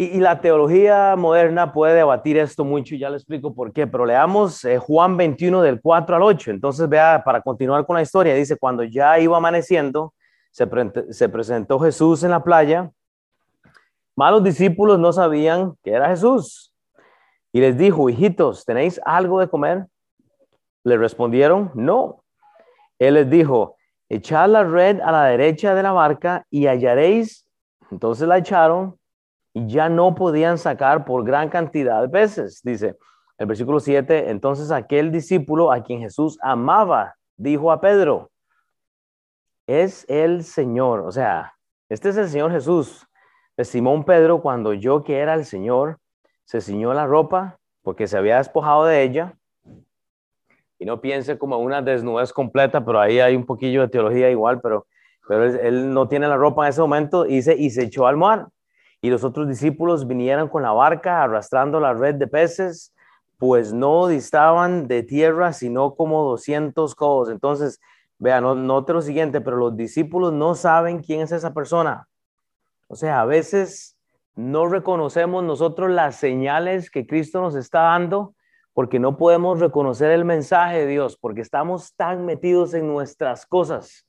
[0.00, 4.64] Y, la teología moderna puede debatir esto mucho, ya le explico por qué, pero leamos
[4.64, 6.52] eh, Juan 21 del 4 al 8.
[6.52, 10.14] Entonces, vea, para continuar con la historia, dice, cuando ya iba amaneciendo,
[10.52, 10.66] se,
[11.10, 12.90] se presentó Jesús en la playa.
[14.16, 16.74] Malos discípulos no sabían que era Jesús.
[17.52, 19.84] Y les dijo, hijitos, ¿tenéis algo de comer?
[20.82, 22.24] Le respondieron, no.
[22.98, 23.76] Él les dijo,
[24.08, 27.46] echad la red a la derecha de la barca y hallaréis.
[27.90, 28.99] Entonces la echaron y
[29.54, 32.60] ya no podían sacar por gran cantidad de peces.
[32.62, 32.96] Dice
[33.38, 38.30] el versículo 7, entonces aquel discípulo a quien Jesús amaba dijo a Pedro,
[39.66, 41.54] es el Señor, o sea,
[41.88, 43.06] este es el Señor Jesús.
[43.62, 45.98] Simón Pedro, cuando yo que era el Señor,
[46.44, 49.34] se ciñó la ropa porque se había despojado de ella.
[50.78, 54.60] Y no piense como una desnudez completa, pero ahí hay un poquillo de teología igual,
[54.60, 54.86] pero,
[55.28, 58.16] pero él, no tiene la ropa en ese momento y se, y se echó al
[58.16, 58.48] mar
[59.02, 62.94] y los otros discípulos vinieron con la barca arrastrando la red de peces,
[63.38, 67.30] pues no distaban de tierra, sino como 200 codos.
[67.30, 67.80] Entonces,
[68.18, 72.06] vean, no, note lo siguiente, pero los discípulos no saben quién es esa persona.
[72.88, 73.96] O sea, a veces
[74.34, 78.34] no reconocemos nosotros las señales que Cristo nos está dando
[78.74, 84.06] porque no podemos reconocer el mensaje de Dios, porque estamos tan metidos en nuestras cosas,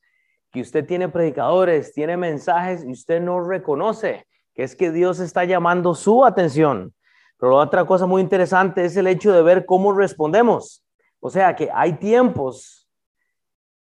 [0.52, 5.46] que usted tiene predicadores, tiene mensajes y usted no reconoce que es que Dios está
[5.46, 6.94] llamando su atención.
[7.38, 10.84] Pero otra cosa muy interesante es el hecho de ver cómo respondemos.
[11.20, 12.88] O sea, que hay tiempos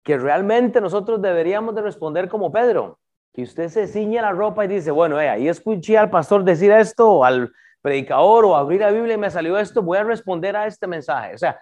[0.03, 2.99] que realmente nosotros deberíamos de responder como Pedro,
[3.33, 6.71] que usted se ciñe la ropa y dice, bueno, eh, ahí escuché al pastor decir
[6.71, 10.55] esto, o al predicador, o abrir la Biblia y me salió esto, voy a responder
[10.55, 11.35] a este mensaje.
[11.35, 11.61] O sea,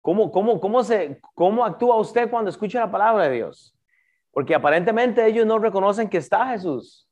[0.00, 3.74] ¿cómo, cómo, cómo, se, cómo actúa usted cuando escucha la palabra de Dios?
[4.32, 7.06] Porque aparentemente ellos no reconocen que está Jesús.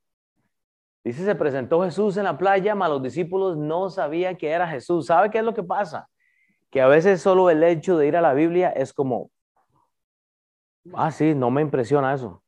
[1.02, 5.06] Dice, se presentó Jesús en la playa, mas los discípulos no sabían que era Jesús.
[5.06, 6.08] ¿Sabe qué es lo que pasa?
[6.70, 9.30] Que a veces solo el hecho de ir a la Biblia es como,
[10.94, 12.42] ah, sí, no me impresiona eso.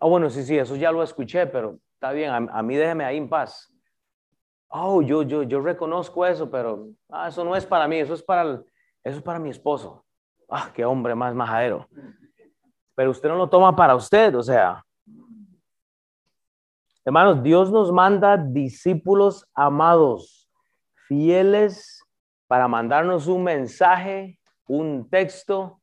[0.00, 3.16] Ah, bueno, sí, sí, eso ya lo escuché, pero está bien, a, mí déjeme ahí
[3.16, 3.74] en paz.
[4.68, 8.22] Oh, yo, yo, yo reconozco eso, pero ah, eso no es para mí, eso es
[8.22, 8.62] para,
[9.02, 10.04] eso es para mi esposo.
[10.48, 11.88] Ah, qué hombre más majadero.
[12.94, 14.84] Pero usted no lo toma para usted, o sea,
[17.08, 20.46] Hermanos, Dios nos manda discípulos amados,
[21.06, 22.04] fieles,
[22.46, 25.80] para mandarnos un mensaje, un texto.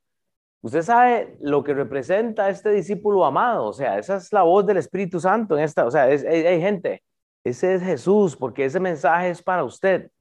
[0.62, 4.78] Usted sabe lo que representa este discípulo amado, o sea, esa es la voz del
[4.78, 7.02] Espíritu Santo en esta, o sea, hay gente,
[7.44, 10.12] ese es Jesús, porque ese mensaje es para usted,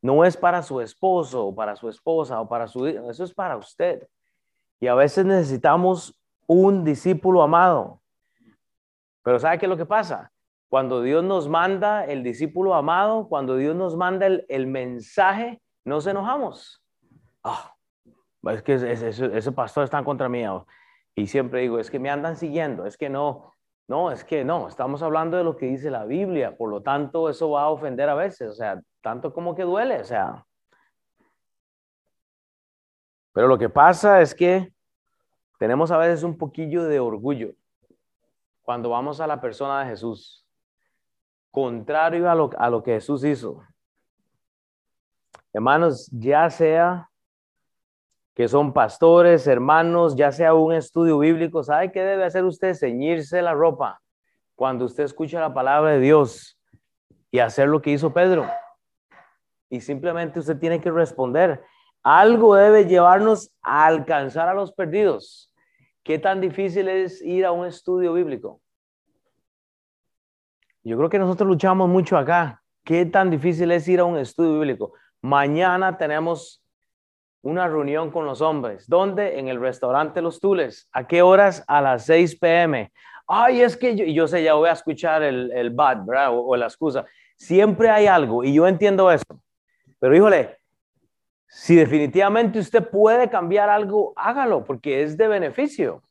[0.00, 3.32] no es para su esposo o para su esposa o para su hijo, eso es
[3.32, 4.08] para usted.
[4.80, 6.12] Y a veces necesitamos
[6.48, 8.00] un discípulo amado.
[9.22, 10.31] Pero ¿sabe qué es lo que pasa?
[10.72, 16.82] Cuando Dios nos manda el discípulo amado, cuando Dios nos manda el, mensaje, nos enojamos.
[17.44, 17.74] Ah,
[18.44, 20.44] es que ese, pastor está contra mí.
[21.14, 23.52] Y siempre digo, es que me andan siguiendo, es que no,
[23.86, 27.28] no, es que no, estamos hablando de lo que dice la Biblia, por lo tanto
[27.28, 30.46] eso va a ofender a veces, o sea, tanto como que duele, o sea.
[33.34, 34.72] Pero lo que pasa es que
[35.58, 37.52] tenemos a veces un poquillo de orgullo
[38.62, 40.41] cuando vamos a la persona de Jesús
[41.52, 43.62] contrario a lo, a lo que Jesús hizo.
[45.52, 47.10] Hermanos, ya sea
[48.34, 52.74] que son pastores, hermanos, ya sea un estudio bíblico, ¿sabe qué debe hacer usted?
[52.74, 54.00] Ceñirse la ropa
[54.56, 56.58] cuando usted escucha la palabra de Dios
[57.30, 58.48] y hacer lo que hizo Pedro.
[59.68, 61.62] Y simplemente usted tiene que responder.
[62.02, 65.52] Algo debe llevarnos a alcanzar a los perdidos.
[66.02, 68.60] ¿Qué tan difícil es ir a un estudio bíblico?
[70.84, 72.62] Yo creo que nosotros luchamos mucho acá.
[72.84, 74.94] ¿Qué tan difícil es ir a un estudio bíblico?
[75.20, 76.64] Mañana tenemos
[77.42, 78.88] una reunión con los hombres.
[78.88, 79.38] ¿Dónde?
[79.38, 80.88] En el restaurante Los Tules.
[80.92, 81.64] ¿A qué horas?
[81.68, 82.92] A las 6 pm.
[83.28, 86.30] Ay, es que yo, yo sé, ya voy a escuchar el, el bad, ¿verdad?
[86.30, 87.04] O, o la excusa.
[87.36, 89.40] Siempre hay algo y yo entiendo eso.
[90.00, 90.58] Pero híjole,
[91.46, 96.02] si definitivamente usted puede cambiar algo, hágalo porque es de beneficio.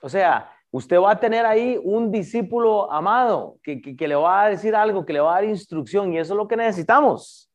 [0.00, 4.74] O sea, usted va a tener ahí un discípulo amado que, le va a decir
[4.74, 7.50] algo, que le va a dar instrucción y eso es lo que necesitamos.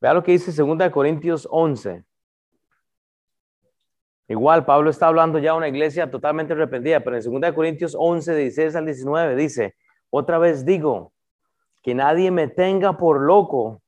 [0.00, 2.04] Vea lo que dice 2 Corintios 11.
[4.28, 8.36] Igual, Pablo está hablando ya de una iglesia totalmente arrepentida, pero en 2 Corintios 11,
[8.36, 9.74] 16 al 19 dice,
[10.10, 11.12] otra vez digo,
[11.82, 13.82] que nadie me tenga por loco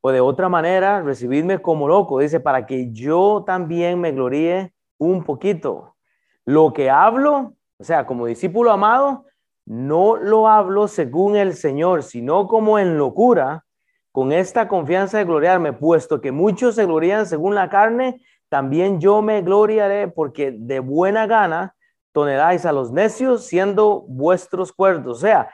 [0.00, 5.24] o de otra manera, recibidme como loco, dice, para que yo también me gloríe un
[5.24, 5.96] poquito.
[6.44, 9.24] Lo que hablo, o sea, como discípulo amado,
[9.64, 13.64] no lo hablo según el Señor, sino como en locura,
[14.12, 19.22] con esta confianza de gloriarme, puesto que muchos se glorían según la carne, también yo
[19.22, 21.74] me gloriaré, porque de buena gana
[22.12, 25.18] toleráis a los necios siendo vuestros cuerdos.
[25.18, 25.50] O sea,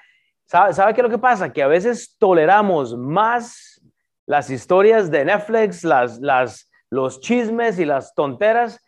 [0.46, 1.52] ¿sabe, ¿sabe qué es lo que pasa?
[1.52, 3.82] Que a veces toleramos más
[4.26, 8.80] las historias de Netflix, las, las, los chismes y las tonteras,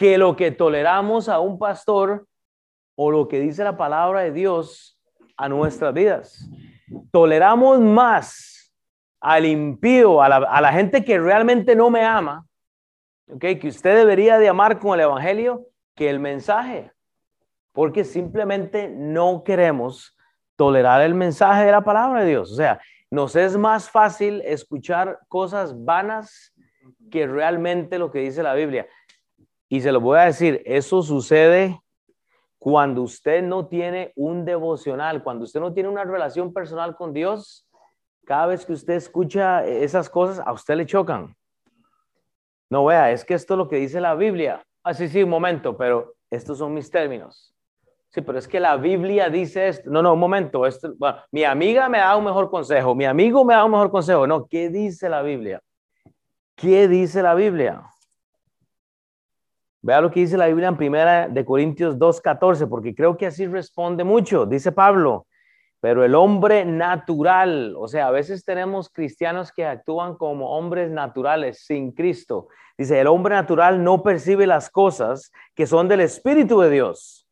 [0.00, 2.26] que lo que toleramos a un pastor
[2.96, 4.98] o lo que dice la palabra de Dios
[5.36, 6.48] a nuestras vidas.
[7.12, 8.74] Toleramos más
[9.20, 12.46] al impío, a la, gente que realmente no me ama,
[13.30, 16.90] okay, que usted debería de amar con el Evangelio, que el mensaje,
[17.72, 20.16] porque simplemente no queremos
[20.56, 22.52] tolerar el mensaje de la palabra de Dios.
[22.52, 26.54] O sea, nos es más fácil escuchar cosas vanas
[27.10, 28.86] que realmente lo que dice la Biblia.
[29.72, 31.80] Y se lo voy a decir, eso sucede
[32.58, 37.68] cuando usted no tiene un devocional, cuando usted no tiene una relación personal con Dios,
[38.26, 41.36] cada vez que usted escucha esas cosas, a usted le chocan.
[42.68, 44.60] No vea, es que esto es lo que dice la Biblia.
[44.82, 47.54] Ah, sí, un momento, pero estos son mis términos.
[48.08, 49.88] Sí, pero es que la Biblia dice esto.
[49.88, 50.66] No, no, un momento.
[50.66, 50.92] Esto,
[51.30, 54.26] mi amiga me da un mejor consejo, mi amigo me da un mejor consejo.
[54.26, 55.62] No, ¿qué dice la Biblia?
[56.56, 57.84] ¿Qué dice la Biblia?
[59.82, 63.46] Vea lo que dice la Biblia en primera de Corintios 2.14, porque creo que así
[63.46, 64.46] responde mucho.
[64.46, 65.26] Dice Pablo,
[65.80, 71.64] pero el hombre natural, o sea, a veces tenemos cristianos que actúan como hombres naturales
[71.64, 72.48] sin Cristo.
[72.76, 77.26] Dice, el hombre natural no percibe las cosas que son del Espíritu de Dios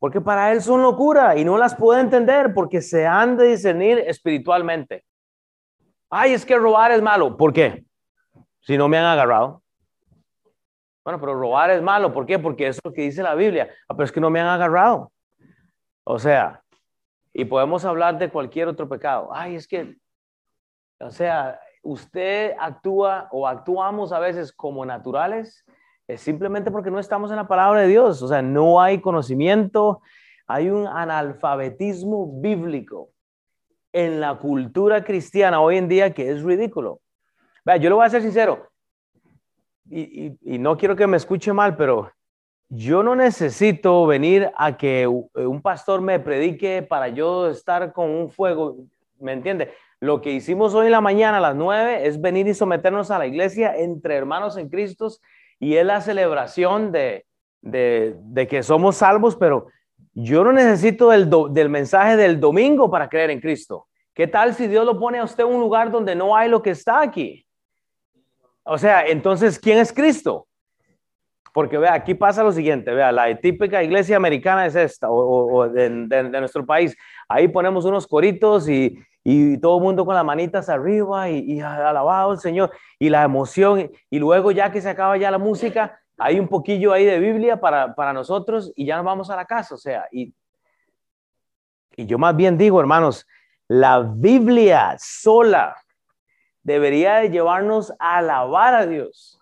[0.00, 3.98] porque para él son locura y no las puede entender porque se han de discernir
[3.98, 5.04] espiritualmente.
[6.08, 7.36] Ay, es que robar es malo.
[7.36, 7.84] ¿Por qué?
[8.62, 9.62] Si no me han agarrado.
[11.04, 12.12] Bueno, pero robar es malo.
[12.12, 12.38] ¿Por qué?
[12.38, 13.70] Porque es lo que dice la Biblia.
[13.88, 15.12] Ah, pero es que no me han agarrado.
[16.04, 16.62] O sea,
[17.32, 19.30] y podemos hablar de cualquier otro pecado.
[19.32, 19.96] Ay, es que,
[20.98, 25.64] o sea, usted actúa o actuamos a veces como naturales
[26.10, 28.20] es simplemente porque no estamos en la palabra de Dios.
[28.22, 30.02] O sea, no hay conocimiento,
[30.46, 33.10] hay un analfabetismo bíblico
[33.92, 37.00] en la cultura cristiana hoy en día que es ridículo.
[37.64, 38.69] Vea, yo le voy a ser sincero,
[39.90, 42.12] y, no quiero que me escuche mal, pero
[42.68, 48.30] yo no necesito venir a que un pastor me predique para yo estar con un
[48.30, 48.76] fuego,
[49.18, 49.72] ¿me entiende?
[49.98, 53.18] Lo que hicimos hoy en la mañana a las nueve es venir y someternos a
[53.18, 55.08] la iglesia entre hermanos en Cristo
[55.58, 57.26] y es la celebración de,
[58.48, 59.66] que somos salvos, pero
[60.14, 63.88] yo no necesito del, del mensaje del domingo para creer en Cristo.
[64.14, 66.62] ¿Qué tal si Dios lo pone a usted en un lugar donde no hay lo
[66.62, 67.44] que está aquí?
[68.72, 70.46] O sea, entonces, ¿quién es Cristo?
[71.52, 75.88] Porque vea, aquí pasa lo siguiente, vea, la típica iglesia americana es esta, o, de,
[76.38, 76.96] nuestro país.
[77.28, 78.96] Ahí ponemos unos coritos y,
[79.60, 83.90] todo el mundo con las manitas arriba y, y alabado al Señor y la emoción.
[84.08, 87.60] Y luego ya que se acaba ya la música, hay un poquillo ahí de Biblia
[87.60, 89.74] para, para nosotros y ya nos vamos a la casa.
[89.74, 90.32] O sea, y,
[91.96, 93.26] y yo más bien digo, hermanos,
[93.66, 95.74] la Biblia sola
[96.62, 99.40] debería de llevarnos a alabar a Dios.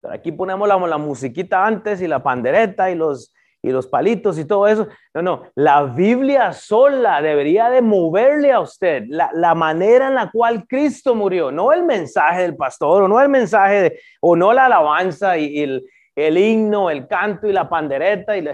[0.00, 4.46] Pero aquí ponemos la, musiquita antes y la pandereta y los, y los palitos y
[4.46, 4.88] todo eso.
[5.14, 10.30] No, no, la Biblia sola debería de moverle a usted la, la, manera en la
[10.30, 14.66] cual Cristo murió, no el mensaje del pastor, o no el mensaje, o no la
[14.66, 18.48] alabanza y, el, el, himno, el canto y la pandereta y,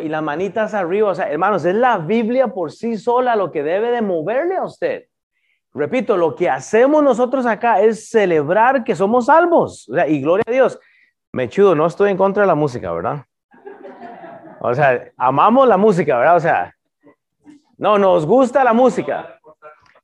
[0.00, 1.10] y las manitas arriba.
[1.10, 4.64] O sea, hermanos, es la Biblia por sí sola lo que debe de moverle a
[4.64, 5.04] usted.
[5.74, 9.88] Repito, lo que hacemos nosotros acá es celebrar que somos salvos.
[10.08, 10.78] y gloria a Dios.
[11.32, 13.24] Me chudo, no estoy en contra de la música, ¿verdad?
[14.60, 16.36] O sea, amamos la música, ¿verdad?
[16.36, 16.76] O sea,
[17.78, 19.38] no, nos gusta la música.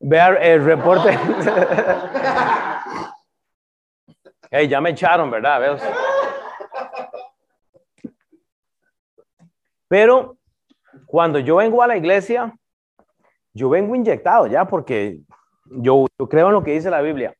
[0.00, 1.10] Ver el reporte.
[4.50, 5.78] hey, ya me echaron, ¿verdad?
[9.86, 10.36] Pero
[11.06, 12.52] cuando yo vengo a la iglesia,
[13.54, 15.20] yo vengo inyectado ya porque
[15.70, 17.34] yo, creo en lo que dice la Biblia.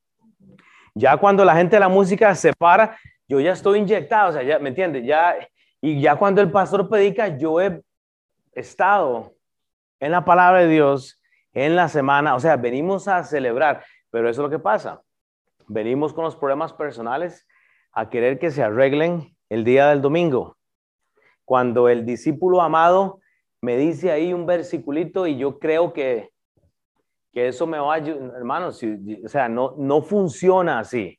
[0.94, 2.98] Ya cuando la gente de la música se para,
[3.28, 5.04] yo ya estoy inyectado, o sea, ya, ¿me entiendes?
[5.04, 5.36] Ya,
[5.80, 7.82] y ya cuando el pastor predica, yo he
[8.52, 9.34] estado
[10.00, 11.20] en la palabra de Dios
[11.52, 15.02] en la semana, o sea, venimos a celebrar, pero eso es lo que pasa.
[15.66, 17.46] Venimos con los problemas personales
[17.92, 20.56] a querer que se arreglen el día del domingo.
[21.44, 23.20] Cuando el discípulo amado
[23.60, 26.30] me dice ahí un versiculito y yo creo que,
[27.46, 28.82] eso me va a ayudar, hermanos,
[29.24, 31.18] o sea, no, no funciona así.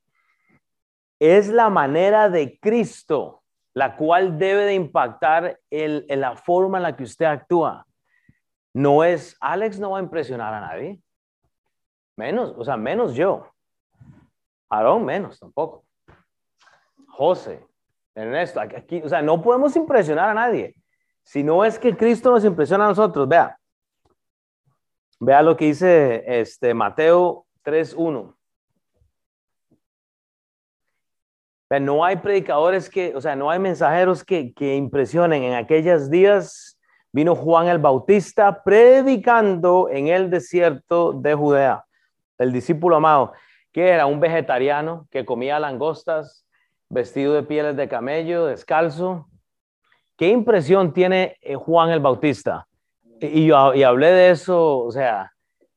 [1.19, 3.39] Es la manera de Cristo
[3.73, 7.85] la cual debe de impactar el, en la forma en la que usted actúa.
[8.73, 10.99] No es, Alex no va a impresionar a nadie.
[12.17, 13.47] Menos, o sea, menos yo.
[14.69, 15.85] Aarón menos tampoco.
[17.07, 17.65] José,
[18.15, 20.75] Ernesto, aquí, o sea, no podemos impresionar a nadie.
[21.23, 23.58] Si no es que Cristo nos impresiona a nosotros, vea.
[25.19, 28.35] Vea lo que dice este Mateo 3.1.
[31.81, 35.43] No hay predicadores que, o sea, no hay mensajeros que, que impresionen.
[35.43, 36.79] En aquellos días
[37.11, 41.85] vino Juan el Bautista predicando en el desierto de Judea.
[42.37, 43.33] El discípulo amado,
[43.71, 46.45] que era un vegetariano que comía langostas,
[46.87, 49.29] vestido de pieles de camello, descalzo,
[50.19, 52.67] ¿Qué impresión tiene eh, Juan el Bautista?
[53.21, 55.33] Y, yo, y hablé de eso, o sea,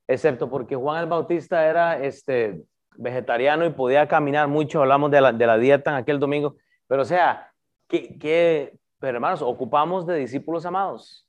[0.07, 2.63] excepto porque Juan el Bautista era este,
[2.97, 7.03] vegetariano y podía caminar mucho, hablamos de la, de la dieta en aquel domingo, pero
[7.03, 7.51] o sea,
[7.89, 11.27] ¿qué, qué, pero hermanos, ocupamos de discípulos amados,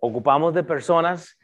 [0.00, 1.36] ocupamos de personas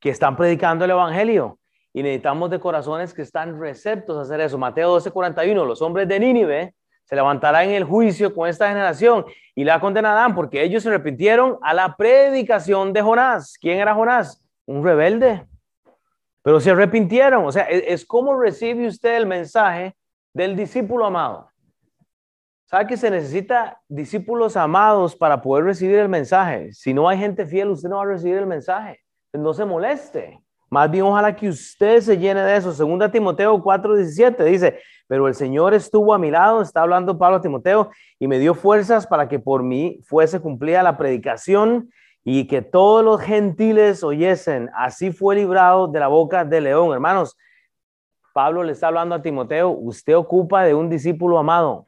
[0.00, 1.58] que están predicando el Evangelio
[1.92, 4.58] y necesitamos de corazones que están receptos a hacer eso.
[4.58, 6.74] Mateo 12:41, los hombres de Nínive
[7.08, 11.56] se levantará en el juicio con esta generación y la condenarán porque ellos se arrepintieron
[11.62, 13.56] a la predicación de Jonás.
[13.58, 14.44] ¿Quién era Jonás?
[14.66, 15.46] Un rebelde.
[16.42, 17.46] Pero se arrepintieron.
[17.46, 19.96] O sea, es, como recibe usted el mensaje
[20.34, 21.48] del discípulo amado.
[22.66, 26.74] ¿Sabe que se necesita discípulos amados para poder recibir el mensaje?
[26.74, 29.00] Si no hay gente fiel, usted no va a recibir el mensaje.
[29.32, 30.42] No se moleste.
[30.68, 32.70] Más bien, ojalá que usted se llene de eso.
[32.74, 34.78] Segunda Timoteo 4:17 dice,
[35.08, 38.54] pero el Señor estuvo a mi lado, está hablando Pablo a Timoteo, y me dio
[38.54, 41.90] fuerzas para que por mí fuese cumplida la predicación
[42.24, 44.70] y que todos los gentiles oyesen.
[44.74, 46.92] Así fue librado de la boca del león.
[46.92, 47.36] Hermanos,
[48.34, 51.86] Pablo le está hablando a Timoteo, usted ocupa de un discípulo amado.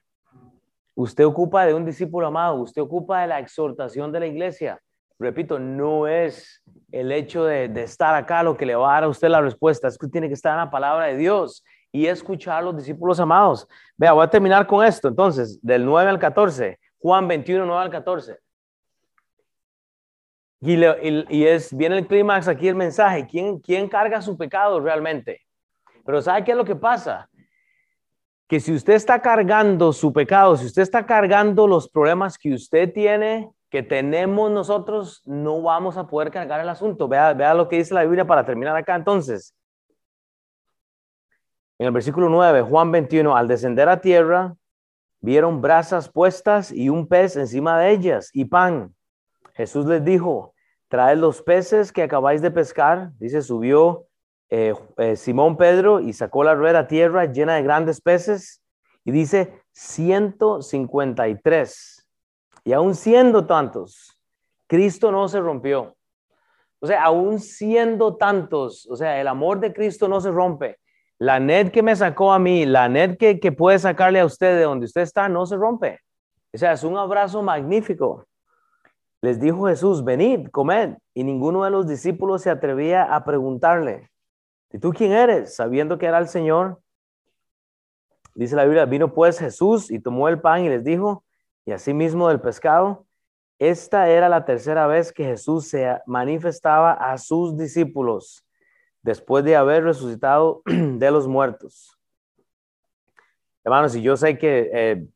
[0.95, 4.81] Usted ocupa de un discípulo amado, usted ocupa de la exhortación de la iglesia.
[5.19, 9.09] Repito, no es el hecho de, estar acá lo que le va a dar a
[9.09, 11.63] usted la respuesta, es que tiene que estar en la palabra de Dios
[11.93, 13.67] y escuchar a los discípulos amados.
[13.97, 17.91] Vea, voy a terminar con esto entonces, del 9 al 14, Juan 21, 9 al
[17.91, 18.39] 14.
[20.63, 25.41] Y, es, viene el clímax aquí el mensaje, ¿Quién, ¿quién carga su pecado realmente?
[26.05, 27.31] Pero ¿sabe qué es lo que pasa?
[28.47, 32.93] Que si usted está cargando su pecado, si usted está cargando los problemas que usted
[32.93, 37.09] tiene, que tenemos nosotros, no vamos a poder cargar el asunto.
[37.09, 39.55] Vea, vea lo que dice la Biblia para terminar acá entonces.
[41.81, 44.55] En el versículo 9, Juan 21, al descender a tierra,
[45.23, 48.95] vieron brasas puestas y un pez encima de ellas y pan.
[49.55, 50.53] Jesús les dijo,
[50.89, 53.13] traed los peces que acabáis de pescar.
[53.19, 54.05] Dice, subió
[54.51, 58.63] eh, eh, Simón Pedro y sacó la rueda a tierra llena de grandes peces.
[59.07, 62.09] Y dice, 153.
[62.65, 64.21] Y aún siendo tantos,
[64.67, 65.97] Cristo no se rompió.
[66.79, 70.80] O sea, aún siendo tantos, o sea, el amor de Cristo no se rompe.
[71.21, 74.57] La net que me sacó a mí, la net que, que puede sacarle a usted
[74.57, 76.01] de donde usted está, no se rompe.
[76.51, 78.25] O sea, es un abrazo magnífico.
[79.21, 80.97] Les dijo Jesús, venid, comed.
[81.13, 84.11] Y ninguno de los discípulos se atrevía a preguntarle,
[84.73, 85.55] ¿y tú quién eres?
[85.55, 86.81] Sabiendo que era el Señor.
[88.35, 91.23] Dice la Biblia, vino pues Jesús y tomó el pan y les dijo,
[91.67, 93.05] y asimismo del pescado.
[93.59, 98.47] Esta era la tercera vez que Jesús se manifestaba a sus discípulos
[99.03, 101.97] después de haber resucitado de los muertos.
[103.65, 105.07] Hermanos, y yo sé que eh,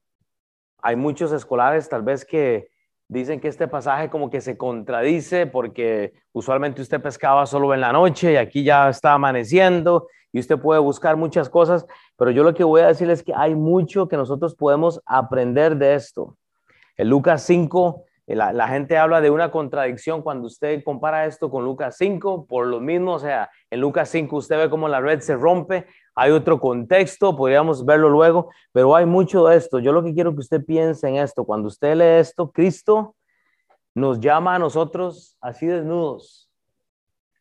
[0.83, 2.69] hay muchos escolares tal vez que
[3.09, 7.93] dicen que este pasaje como que se contradice porque usualmente usted pescaba solo en la
[7.93, 12.55] noche y aquí ya está amaneciendo y usted puede buscar muchas cosas, pero yo lo
[12.55, 16.37] que voy a decir es que hay mucho que nosotros podemos aprender de esto.
[16.97, 21.65] En Lucas 5, la, la, gente habla de una contradicción cuando usted compara esto con
[21.65, 25.21] Lucas 5, por lo mismo, o sea, en Lucas 5 usted ve cómo la red
[25.21, 29.79] se rompe, hay otro contexto, podríamos verlo luego, pero hay mucho de esto.
[29.79, 33.17] Yo lo que quiero que usted piense en esto, cuando usted lee esto, Cristo
[33.95, 36.49] nos llama a nosotros así desnudos.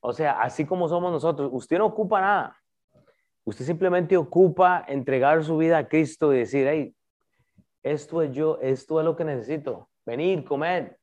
[0.01, 1.49] O sea, así como somos nosotros.
[1.53, 2.57] Usted no ocupa nada.
[3.45, 6.95] Usted simplemente ocupa entregar su vida a Cristo y decir, hey,
[7.83, 9.89] esto es yo, esto es lo que necesito.
[10.05, 10.97] Venir, comer.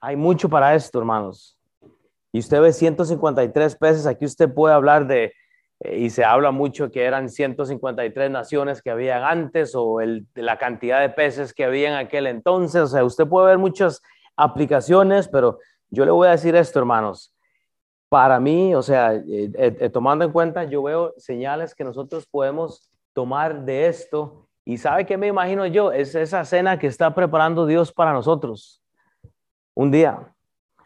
[0.00, 1.58] Hay mucho para esto, hermanos.
[2.32, 4.06] Y usted ve 153 peces.
[4.06, 5.32] Aquí usted puede hablar de,
[5.80, 10.58] eh, y se habla mucho que eran 153 naciones que habían antes o el, la
[10.58, 12.82] cantidad de peces que había en aquel entonces.
[12.82, 14.02] O sea, usted puede ver muchas
[14.36, 15.58] aplicaciones, pero
[15.90, 17.34] yo le voy a decir esto, hermanos.
[18.08, 22.90] Para mí, o sea, eh, eh, tomando en cuenta, yo veo señales que nosotros podemos
[23.12, 24.47] tomar de esto.
[24.68, 28.82] Y sabe qué me imagino yo, es esa cena que está preparando Dios para nosotros
[29.72, 30.34] un día.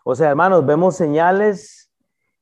[0.05, 1.93] O sea, hermanos, vemos señales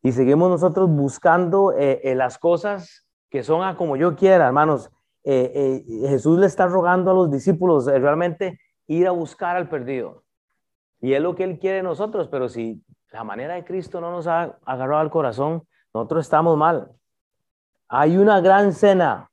[0.03, 4.91] y seguimos nosotros buscando eh, las cosas que son a como yo quiera, hermanos.
[5.25, 10.25] Jesús le está rogando a los discípulos realmente ir a buscar al perdido.
[11.01, 14.27] Y es lo que Él quiere nosotros, pero si la manera de Cristo no nos
[14.27, 16.93] ha agarrado al corazón, nosotros estamos mal.
[17.89, 19.30] Hay una gran cena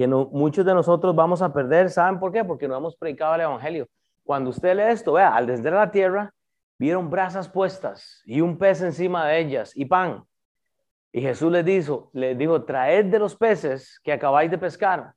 [0.00, 1.90] que muchos de nosotros vamos a perder.
[1.90, 2.42] ¿Saben por qué?
[2.42, 3.86] Porque no hemos predicado el Evangelio.
[4.24, 6.32] Cuando usted lee esto, vea, al desde la tierra,
[6.78, 10.24] vieron brasas puestas y un pez encima de ellas y pan.
[11.12, 15.12] Y Jesús les dijo, les dijo, traed de los peces que acabáis de pescar.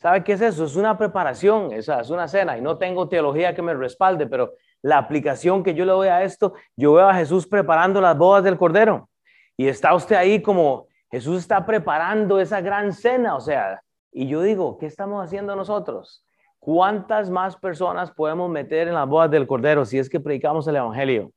[0.00, 0.64] ¿Sabe qué es eso?
[0.64, 2.58] Es una preparación, esa es una cena.
[2.58, 6.24] Y no tengo teología que me respalde, pero la aplicación que yo le doy a
[6.24, 9.08] esto, yo veo a Jesús preparando las bodas del Cordero.
[9.56, 13.80] Y está usted ahí como Jesús está preparando esa gran cena, o sea,
[14.18, 16.24] y yo digo, ¿qué estamos haciendo nosotros?
[16.58, 20.76] ¿Cuántas más personas podemos meter en las bodas del Cordero si es que predicamos el
[20.76, 21.32] Evangelio?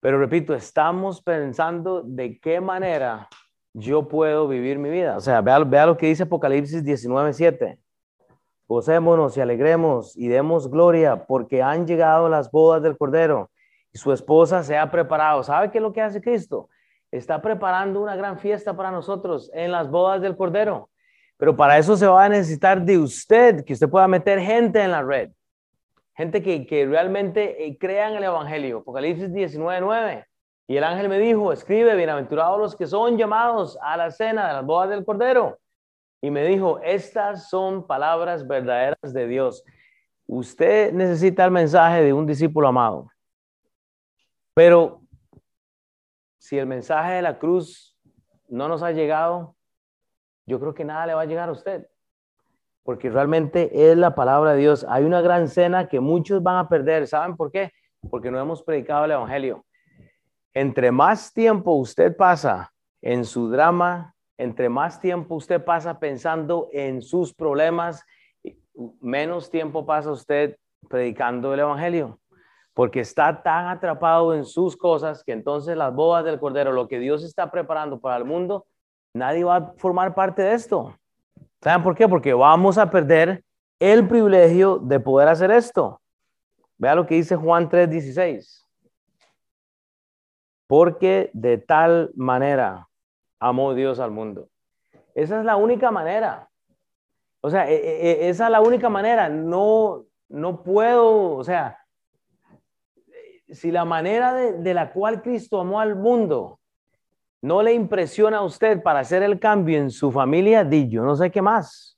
[0.00, 3.26] Pero repito, estamos pensando de qué manera
[3.72, 5.16] yo puedo vivir mi vida.
[5.16, 7.78] O sea, vea, vea lo que dice Apocalipsis 19:7.
[8.68, 13.50] Gocémonos y alegremos y demos gloria porque han llegado las bodas del Cordero
[13.94, 15.42] y su esposa se ha preparado.
[15.42, 16.68] ¿Sabe qué es lo que hace Cristo?
[17.10, 20.89] Está preparando una gran fiesta para nosotros en las bodas del Cordero.
[21.40, 24.92] Pero para eso se va a necesitar de usted, que usted pueda meter gente en
[24.92, 25.30] la red.
[26.14, 28.78] Gente que, que realmente eh, crea en el Evangelio.
[28.78, 30.26] Apocalipsis 19:9.
[30.68, 34.52] Y el ángel me dijo, escribe, bienaventurados los que son llamados a la cena de
[34.52, 35.58] las bodas del Cordero
[36.22, 39.64] y me dijo, estas son palabras verdaderas de Dios.
[40.26, 43.10] Usted necesita el mensaje de un discípulo amado.
[44.54, 45.00] Pero
[46.38, 47.96] si el mensaje de la cruz
[48.48, 49.56] no nos ha llegado,
[50.46, 51.86] yo creo que nada le va a llegar a usted.
[52.82, 54.86] Porque realmente es la palabra de Dios.
[54.88, 57.06] Hay una gran cena que muchos van a perder.
[57.06, 57.72] ¿Saben por qué?
[58.10, 59.64] Porque no hemos predicado el Evangelio.
[60.54, 62.72] Entre más tiempo usted pasa
[63.02, 68.04] en su drama, entre más tiempo usted pasa pensando en sus problemas,
[69.00, 70.56] menos tiempo pasa usted
[70.88, 72.18] predicando el Evangelio,
[72.74, 76.98] porque está tan atrapado en sus cosas que entonces las bodas del Cordero, lo que
[76.98, 78.66] Dios está preparando para el mundo,
[79.14, 80.96] nadie va a formar parte de esto.
[81.60, 82.08] ¿Saben por qué?
[82.08, 83.44] Porque vamos a perder
[83.78, 86.00] el privilegio de poder hacer esto.
[86.78, 88.66] Vea lo que dice Juan 3:16.
[90.66, 92.88] Porque de tal manera
[93.38, 94.48] amó Dios al mundo.
[95.14, 96.48] Esa es la única manera.
[97.40, 99.28] O sea, e, e, e, esa es la única manera.
[99.28, 101.80] No, no puedo, o sea,
[103.48, 106.59] si la manera de, la cual Cristo amó al mundo
[107.42, 111.16] no le impresiona a usted para hacer el cambio en su familia, di yo no
[111.16, 111.96] sé qué más.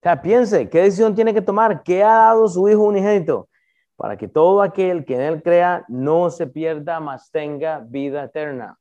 [0.00, 1.82] O sea, piense, ¿qué decisión tiene que tomar?
[1.82, 3.48] ¿Qué ha dado su Hijo unigénito?
[3.96, 8.78] Para que todo aquel que en Él crea no se pierda, mas tenga vida eterna.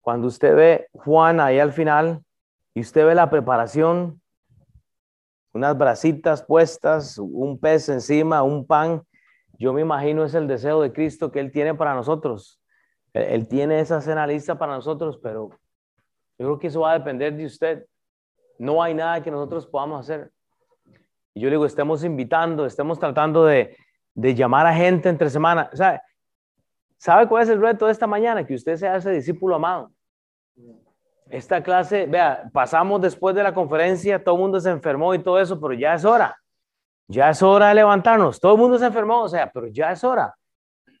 [0.00, 2.24] Cuando usted ve Juan ahí al final
[2.72, 4.22] y usted ve la preparación,
[5.52, 9.02] unas brasitas puestas, un pez encima, un pan,
[9.58, 12.59] yo me imagino es el deseo de Cristo que Él tiene para nosotros.
[13.12, 15.50] Él, tiene esa cena lista para nosotros, pero
[16.38, 17.86] yo creo que eso va a depender de usted.
[18.58, 20.30] No hay nada que nosotros podamos hacer.
[21.34, 23.76] Yo digo, estemos invitando, estemos tratando de,
[24.14, 25.70] de llamar a gente entre semana.
[25.72, 26.00] ¿Sabe?
[26.98, 28.46] ¿Sabe cuál es el reto de esta mañana?
[28.46, 29.90] Que usted sea ese discípulo amado.
[31.30, 35.40] Esta clase, vea, pasamos después de la conferencia, todo el mundo se enfermó y todo
[35.40, 36.36] eso, pero ya es hora.
[37.08, 38.38] Ya es hora de levantarnos.
[38.38, 40.34] Todo el mundo se enfermó, o sea, pero ya es hora.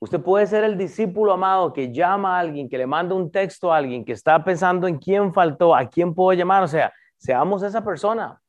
[0.00, 3.70] Usted puede ser el discípulo amado que llama a alguien, que le manda un texto
[3.70, 6.62] a alguien, que está pensando en quién faltó, a quién puedo llamar.
[6.62, 8.40] O sea, seamos esa persona.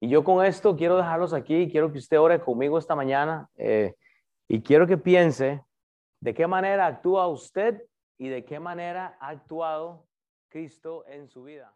[0.00, 3.94] Y yo con esto quiero dejarlos aquí, quiero que usted ore conmigo esta mañana eh,
[4.46, 5.64] y quiero que piense
[6.20, 7.82] de qué manera actúa usted
[8.18, 10.04] y de qué manera ha actuado
[10.50, 11.72] Cristo en su vida.